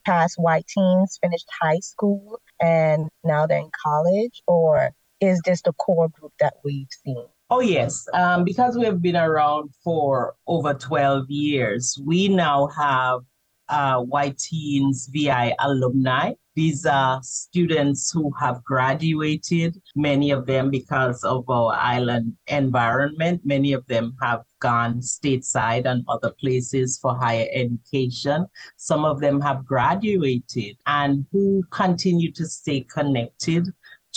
past 0.05 0.37
Y-Teens, 0.39 1.19
finished 1.21 1.47
high 1.61 1.79
school, 1.79 2.39
and 2.61 3.09
now 3.23 3.45
they're 3.47 3.59
in 3.59 3.71
college? 3.83 4.41
Or 4.47 4.91
is 5.19 5.41
this 5.45 5.61
the 5.61 5.73
core 5.73 6.09
group 6.09 6.33
that 6.39 6.55
we've 6.63 6.87
seen? 7.03 7.25
Oh, 7.49 7.61
yes. 7.61 8.07
Um, 8.13 8.43
because 8.43 8.77
we 8.77 8.85
have 8.85 9.01
been 9.01 9.17
around 9.17 9.71
for 9.83 10.35
over 10.45 10.73
12 10.73 11.29
years, 11.29 11.97
we 12.05 12.27
now 12.27 12.67
have 12.67 13.21
uh, 13.69 14.03
Y 14.05 14.33
Teens 14.37 15.09
VI 15.11 15.55
alumni. 15.59 16.33
These 16.55 16.85
are 16.85 17.21
students 17.23 18.11
who 18.11 18.31
have 18.39 18.63
graduated, 18.63 19.81
many 19.95 20.31
of 20.31 20.45
them 20.45 20.69
because 20.69 21.23
of 21.23 21.49
our 21.49 21.73
island 21.73 22.33
environment. 22.47 23.41
Many 23.45 23.73
of 23.73 23.85
them 23.87 24.15
have 24.21 24.43
gone 24.59 24.99
stateside 24.99 25.85
and 25.85 26.03
other 26.07 26.33
places 26.39 26.99
for 27.01 27.15
higher 27.15 27.47
education. 27.53 28.45
Some 28.77 29.05
of 29.05 29.19
them 29.21 29.39
have 29.41 29.65
graduated 29.65 30.77
and 30.85 31.25
who 31.31 31.63
continue 31.71 32.31
to 32.33 32.45
stay 32.45 32.81
connected 32.81 33.67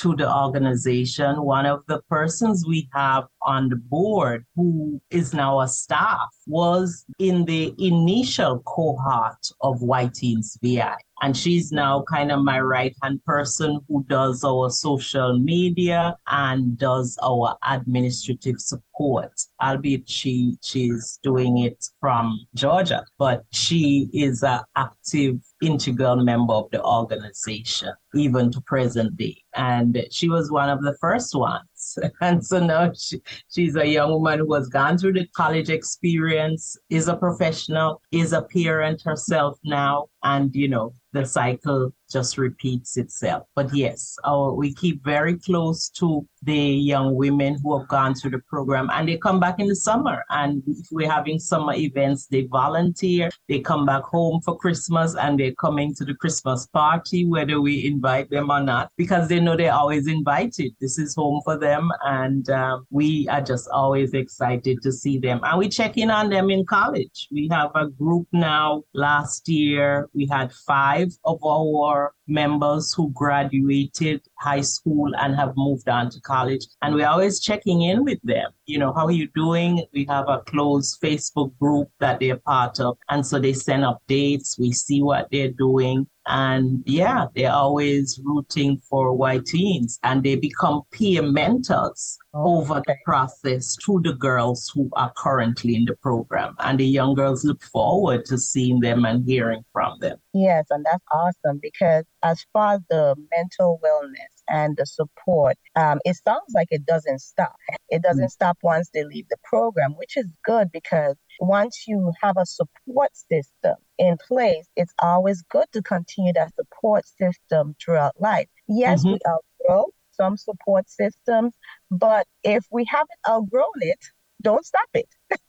to 0.03 0.17
the 0.17 0.29
organization. 0.29 1.43
One 1.43 1.65
of 1.65 1.87
the 1.87 2.03
persons 2.11 2.65
we 2.67 2.89
have 2.93 3.25
on 3.43 3.69
the 3.69 3.77
board 3.77 4.45
who 4.57 5.01
is 5.11 5.33
now 5.33 5.61
a 5.61 5.69
staff 5.69 6.29
was 6.47 7.05
in 7.21 7.45
the 7.45 7.73
initial 7.79 8.61
cohort 8.67 9.47
of 9.61 9.81
Y-Teens 9.81 10.59
VI. 10.61 10.97
And 11.23 11.37
she's 11.37 11.71
now 11.71 12.03
kind 12.11 12.33
of 12.33 12.43
my 12.43 12.61
right 12.61 12.97
hand 13.01 13.25
person 13.25 13.79
who 13.89 14.05
does 14.09 14.43
our 14.43 14.71
social 14.71 15.39
media 15.39 16.17
and 16.27 16.77
does 16.77 17.17
our 17.23 17.57
administrative 17.65 18.59
support. 18.59 19.31
Albeit 19.63 20.09
she 20.11 20.57
she's 20.63 21.21
doing 21.23 21.59
it 21.59 21.87
from 22.01 22.41
Georgia, 22.57 23.05
but 23.19 23.45
she 23.53 24.11
is 24.13 24.43
an 24.43 24.63
active 24.75 25.37
integral 25.63 26.17
member 26.17 26.53
of 26.53 26.71
the 26.71 26.85
organization, 26.85 27.93
even 28.15 28.51
to 28.53 28.61
present 28.63 29.17
day. 29.17 29.43
And 29.55 30.05
she 30.11 30.29
was 30.29 30.51
one 30.51 30.69
of 30.69 30.83
the 30.83 30.97
first 31.01 31.35
ones. 31.35 31.99
And 32.21 32.45
so 32.45 32.65
now 32.65 32.93
she, 32.93 33.21
she's 33.53 33.77
a 33.77 33.87
young 33.87 34.13
woman 34.13 34.41
who 34.41 34.55
has 34.55 34.69
gone 34.69 34.99
through 34.99 35.15
the 35.15 35.27
college 35.35 35.71
experience, 35.71 36.77
is 36.91 37.09
a 37.09 37.17
professional, 37.17 38.01
is 38.13 38.33
a 38.33 38.43
parent 38.43 39.03
herself 39.03 39.59
now, 39.65 40.07
and 40.23 40.55
you 40.55 40.69
know, 40.69 40.95
the 41.13 41.25
cycle 41.25 41.93
just 42.13 42.39
repeats 42.39 42.97
itself. 42.97 43.45
But 43.55 43.75
yes, 43.75 44.17
we 44.55 44.75
keep 44.75 45.03
very 45.05 45.39
close 45.39 45.89
to 45.91 46.27
the 46.43 46.57
young 46.57 47.15
women 47.15 47.59
who 47.63 47.79
have 47.79 47.89
gone 47.89 48.15
through 48.15 48.33
the 48.33 48.41
program 48.41 48.91
and 48.93 49.09
they 49.09 49.17
come 49.17 49.39
back 49.39 49.61
in 49.61 49.69
the 49.69 49.77
summer. 49.77 50.25
And 50.31 50.63
if 50.67 50.87
we're 50.91 51.11
having 51.11 51.39
summer 51.39 51.75
events, 51.75 52.27
they 52.27 52.43
volunteer, 52.43 53.31
they 53.49 53.61
come 53.61 53.87
back 53.87 54.03
home 54.03 54.41
for 54.45 54.57
Christmas 54.57 55.15
and 55.15 55.39
they're 55.39 55.55
coming 55.55 55.95
to 55.95 56.05
the 56.05 56.15
Christmas 56.15 56.67
party, 56.67 57.25
whether 57.25 57.61
we 57.61 57.87
invite 57.87 58.31
them 58.31 58.51
or 58.51 58.61
not, 58.61 58.91
because 58.97 59.29
they 59.29 59.41
know 59.41 59.57
they're 59.57 59.73
always 59.73 60.07
invited. 60.07 60.73
This 60.81 60.99
is 60.99 61.15
home 61.15 61.41
for 61.45 61.59
them. 61.59 61.91
And 62.05 62.49
um, 62.51 62.87
we 62.91 63.29
are 63.29 63.41
just 63.41 63.69
always 63.69 64.13
excited 64.13 64.83
to 64.83 64.93
see 64.93 65.19
them. 65.19 65.41
And 65.45 65.59
we 65.59 65.69
check 65.69 65.97
in 65.97 66.11
on 66.11 66.29
them 66.29 66.51
in 66.51 66.67
college. 66.67 67.29
We 67.31 67.49
have 67.53 67.71
a 67.75 67.87
group 67.89 68.27
now. 68.33 68.83
Last 68.95 69.49
year, 69.49 70.09
we 70.15 70.27
had 70.27 70.53
five 70.67 71.09
of 71.25 71.43
our 71.45 72.02
members 72.27 72.93
who 72.93 73.11
graduated 73.13 74.23
high 74.39 74.61
school 74.61 75.13
and 75.17 75.35
have 75.37 75.53
moved 75.57 75.89
on 75.89 76.11
to 76.11 76.21
college. 76.21 76.67
And 76.83 76.95
we're 76.95 77.07
always 77.09 77.41
checking 77.41 77.83
in 77.83 78.05
with 78.05 78.19
them. 78.23 78.51
You 78.67 78.79
know, 78.79 78.93
how 78.93 79.07
are 79.07 79.13
you 79.13 79.29
doing? 79.35 79.85
We 79.93 80.05
have 80.09 80.29
a 80.29 80.41
closed 80.41 81.01
Facebook 81.01 81.57
group 81.59 81.89
that 82.01 82.21
they're 82.21 82.37
part 82.37 82.81
of. 82.81 82.99
And 83.09 83.27
so 83.27 83.39
they 83.39 83.53
send 83.53 83.85
updates. 83.85 84.59
We 84.59 84.73
see 84.73 85.03
what 85.03 85.29
they're 85.31 85.53
doing. 85.53 86.07
And 86.27 86.83
yeah, 86.87 87.27
they're 87.35 87.53
always 87.53 88.21
rooting 88.25 88.81
for 88.89 89.13
Y-Teens 89.15 89.99
and 90.03 90.23
they 90.23 90.37
become 90.37 90.83
peer 90.93 91.23
mentors 91.23 92.19
oh. 92.35 92.61
over 92.61 92.83
the 92.87 92.97
process 93.05 93.77
to 93.85 94.01
the 94.05 94.15
girls 94.15 94.71
who 94.75 94.89
are 94.93 95.13
currently 95.17 95.75
in 95.75 95.85
the 95.85 95.97
program. 95.97 96.55
And 96.61 96.79
the 96.79 96.87
young 96.87 97.15
girls 97.15 97.45
look 97.45 97.63
forward 97.63 98.25
to 98.27 98.39
seeing 98.39 98.81
them 98.81 99.05
and 99.05 99.25
hearing 99.27 99.65
from 99.73 99.99
them. 100.01 100.19
Yes, 100.33 100.67
and 100.71 100.85
that's 100.85 101.05
awesome 101.13 101.59
because 101.61 102.05
as 102.23 102.45
far 102.53 102.75
as 102.75 102.81
the 102.89 103.17
mental 103.37 103.81
wellness 103.85 104.42
and 104.53 104.77
the 104.77 104.87
support, 104.87 105.57
um, 105.75 105.99
it 106.05 106.17
sounds 106.25 106.53
like 106.55 106.69
it 106.71 106.85
doesn't 106.87 107.21
stop. 107.21 107.57
It 107.89 108.03
doesn't 108.03 108.25
mm-hmm. 108.25 108.29
stop 108.29 108.59
once 108.63 108.91
they 108.93 109.03
leave 109.03 109.27
the 109.31 109.39
program, 109.43 109.93
which 109.97 110.17
is 110.17 110.31
good 110.45 110.71
because 110.71 111.17
once 111.41 111.85
you 111.89 112.13
have 112.23 112.37
a 112.37 112.47
support 112.47 113.17
system 113.17 113.77
in 113.99 114.17
place, 114.29 114.67
it's 114.77 114.93
always 115.01 115.43
good 115.51 115.67
to 115.73 115.83
continue 115.83 116.35
that 116.35 116.55
support 116.55 117.05
system 117.09 117.75
throughout 117.83 118.21
life. 118.21 118.49
Yes, 118.69 119.01
mm-hmm. 119.01 119.15
we 119.15 119.19
outgrow 119.27 119.87
some 120.13 120.37
support 120.37 120.89
systems, 120.91 121.55
but 121.91 122.27
if 122.45 122.67
we 122.71 122.85
haven't 122.85 123.09
outgrown 123.29 123.81
it, 123.81 123.99
don't 124.43 124.67
stop 124.67 124.89
it. 124.95 125.09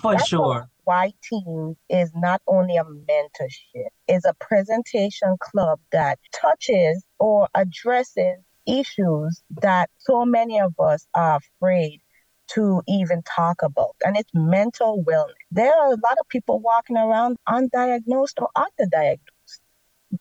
For 0.00 0.12
That's 0.12 0.28
sure. 0.28 0.68
Y 0.86 1.12
Team 1.22 1.76
is 1.90 2.10
not 2.14 2.40
only 2.46 2.76
a 2.76 2.84
mentorship, 2.84 3.88
it's 4.06 4.24
a 4.24 4.34
presentation 4.40 5.36
club 5.40 5.80
that 5.92 6.18
touches 6.32 7.04
or 7.18 7.48
addresses 7.54 8.38
issues 8.66 9.42
that 9.62 9.90
so 9.98 10.24
many 10.24 10.60
of 10.60 10.74
us 10.78 11.06
are 11.14 11.38
afraid 11.38 12.00
to 12.48 12.80
even 12.88 13.22
talk 13.22 13.62
about, 13.62 13.94
and 14.04 14.16
it's 14.16 14.30
mental 14.32 15.04
wellness. 15.04 15.34
There 15.50 15.72
are 15.72 15.88
a 15.88 15.98
lot 16.02 16.16
of 16.18 16.28
people 16.28 16.60
walking 16.60 16.96
around 16.96 17.36
undiagnosed 17.48 18.40
or 18.40 18.48
underdiagnosed, 18.56 19.60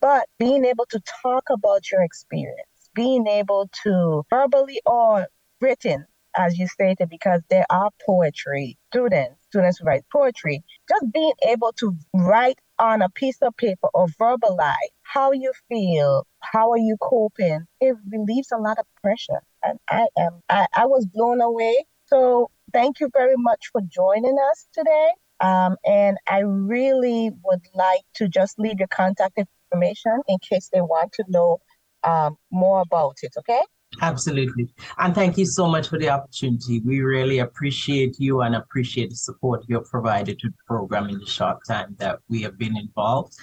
but 0.01 0.27
being 0.37 0.65
able 0.65 0.85
to 0.89 1.01
talk 1.21 1.45
about 1.49 1.89
your 1.91 2.01
experience, 2.03 2.89
being 2.93 3.27
able 3.27 3.69
to 3.83 4.23
verbally 4.29 4.81
or 4.85 5.27
written 5.61 6.05
as 6.37 6.57
you 6.57 6.67
stated, 6.67 7.09
because 7.09 7.41
there 7.49 7.65
are 7.69 7.89
poetry 8.05 8.77
students, 8.89 9.35
students 9.49 9.79
who 9.79 9.85
write 9.85 10.03
poetry, 10.11 10.63
just 10.87 11.11
being 11.11 11.33
able 11.47 11.73
to 11.73 11.95
write 12.13 12.59
on 12.79 13.01
a 13.01 13.09
piece 13.09 13.41
of 13.41 13.55
paper 13.57 13.87
or 13.93 14.07
verbalize 14.19 14.91
how 15.01 15.31
you 15.31 15.51
feel, 15.67 16.25
how 16.39 16.71
are 16.71 16.77
you 16.77 16.95
coping, 17.01 17.65
it 17.81 17.95
relieves 18.09 18.51
a 18.51 18.57
lot 18.57 18.77
of 18.77 18.85
pressure. 19.01 19.41
And 19.63 19.79
I 19.89 20.05
am, 20.17 20.41
I, 20.49 20.67
I 20.73 20.85
was 20.85 21.05
blown 21.07 21.41
away. 21.41 21.85
So 22.05 22.49
thank 22.71 22.99
you 22.99 23.09
very 23.11 23.35
much 23.37 23.69
for 23.71 23.81
joining 23.81 24.37
us 24.51 24.67
today. 24.73 25.09
Um, 25.39 25.77
and 25.85 26.17
I 26.27 26.39
really 26.39 27.31
would 27.43 27.61
like 27.73 28.01
to 28.15 28.27
just 28.27 28.59
leave 28.59 28.79
your 28.79 28.87
contact 28.87 29.37
information 29.37 30.21
in 30.27 30.37
case 30.39 30.69
they 30.71 30.81
want 30.81 31.13
to 31.13 31.23
know 31.27 31.59
um, 32.03 32.37
more 32.51 32.81
about 32.81 33.17
it. 33.23 33.33
Okay. 33.37 33.61
Absolutely. 34.01 34.73
And 34.97 35.15
thank 35.15 35.37
you 35.37 35.45
so 35.45 35.67
much 35.67 35.87
for 35.87 35.97
the 35.97 36.09
opportunity. 36.09 36.81
We 36.81 37.01
really 37.01 37.39
appreciate 37.39 38.19
you 38.19 38.41
and 38.41 38.55
appreciate 38.55 39.09
the 39.09 39.15
support 39.15 39.65
you 39.67 39.75
have 39.75 39.89
provided 39.89 40.39
to 40.39 40.49
the 40.49 40.57
program 40.67 41.09
in 41.09 41.19
the 41.19 41.25
short 41.25 41.59
time 41.67 41.95
that 41.97 42.19
we 42.29 42.41
have 42.43 42.57
been 42.57 42.77
involved. 42.77 43.33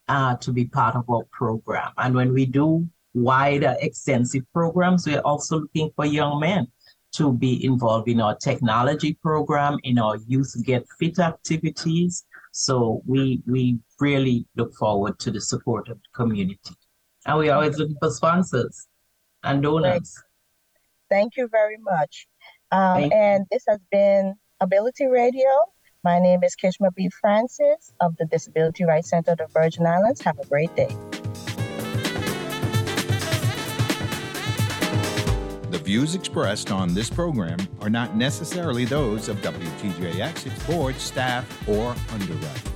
uh, 0.08 0.36
to 0.36 0.52
be 0.52 0.66
part 0.66 0.94
of 0.94 1.08
our 1.08 1.24
program. 1.32 1.92
And 1.96 2.14
when 2.14 2.34
we 2.34 2.44
do 2.44 2.86
wider, 3.14 3.76
extensive 3.80 4.42
programs. 4.52 5.06
We're 5.06 5.20
also 5.20 5.60
looking 5.60 5.90
for 5.96 6.04
young 6.04 6.40
men 6.40 6.68
to 7.12 7.32
be 7.32 7.64
involved 7.64 8.08
in 8.08 8.20
our 8.20 8.36
technology 8.36 9.14
program, 9.22 9.78
in 9.84 9.98
our 9.98 10.18
youth 10.26 10.54
get 10.64 10.84
fit 10.98 11.18
activities. 11.20 12.24
So 12.52 13.02
we 13.06 13.42
we 13.46 13.78
really 14.00 14.46
look 14.56 14.74
forward 14.74 15.18
to 15.20 15.30
the 15.30 15.40
support 15.40 15.88
of 15.88 15.98
the 15.98 16.08
community. 16.12 16.74
And 17.26 17.38
we're 17.38 17.54
always 17.54 17.78
looking 17.78 17.96
for 18.00 18.10
sponsors 18.10 18.86
and 19.44 19.62
donors. 19.62 20.20
Thank 21.08 21.36
you 21.36 21.48
very 21.48 21.78
much. 21.78 22.26
Um, 22.72 23.12
and 23.12 23.46
this 23.50 23.64
has 23.68 23.80
been 23.90 24.34
Ability 24.60 25.06
Radio. 25.06 25.48
My 26.02 26.18
name 26.18 26.42
is 26.42 26.54
Kishma 26.56 26.94
B. 26.94 27.08
Francis 27.20 27.92
of 28.00 28.16
the 28.16 28.26
Disability 28.26 28.84
Rights 28.84 29.10
Center 29.10 29.32
of 29.32 29.38
the 29.38 29.46
Virgin 29.46 29.86
Islands. 29.86 30.20
Have 30.22 30.38
a 30.38 30.46
great 30.46 30.74
day. 30.74 30.94
Views 35.94 36.16
expressed 36.16 36.72
on 36.72 36.92
this 36.92 37.08
program 37.08 37.56
are 37.80 37.88
not 37.88 38.16
necessarily 38.16 38.84
those 38.84 39.28
of 39.28 39.36
WTJX, 39.42 40.44
its 40.44 40.66
board, 40.66 40.96
staff, 40.96 41.68
or 41.68 41.94
underwriters. 42.10 42.73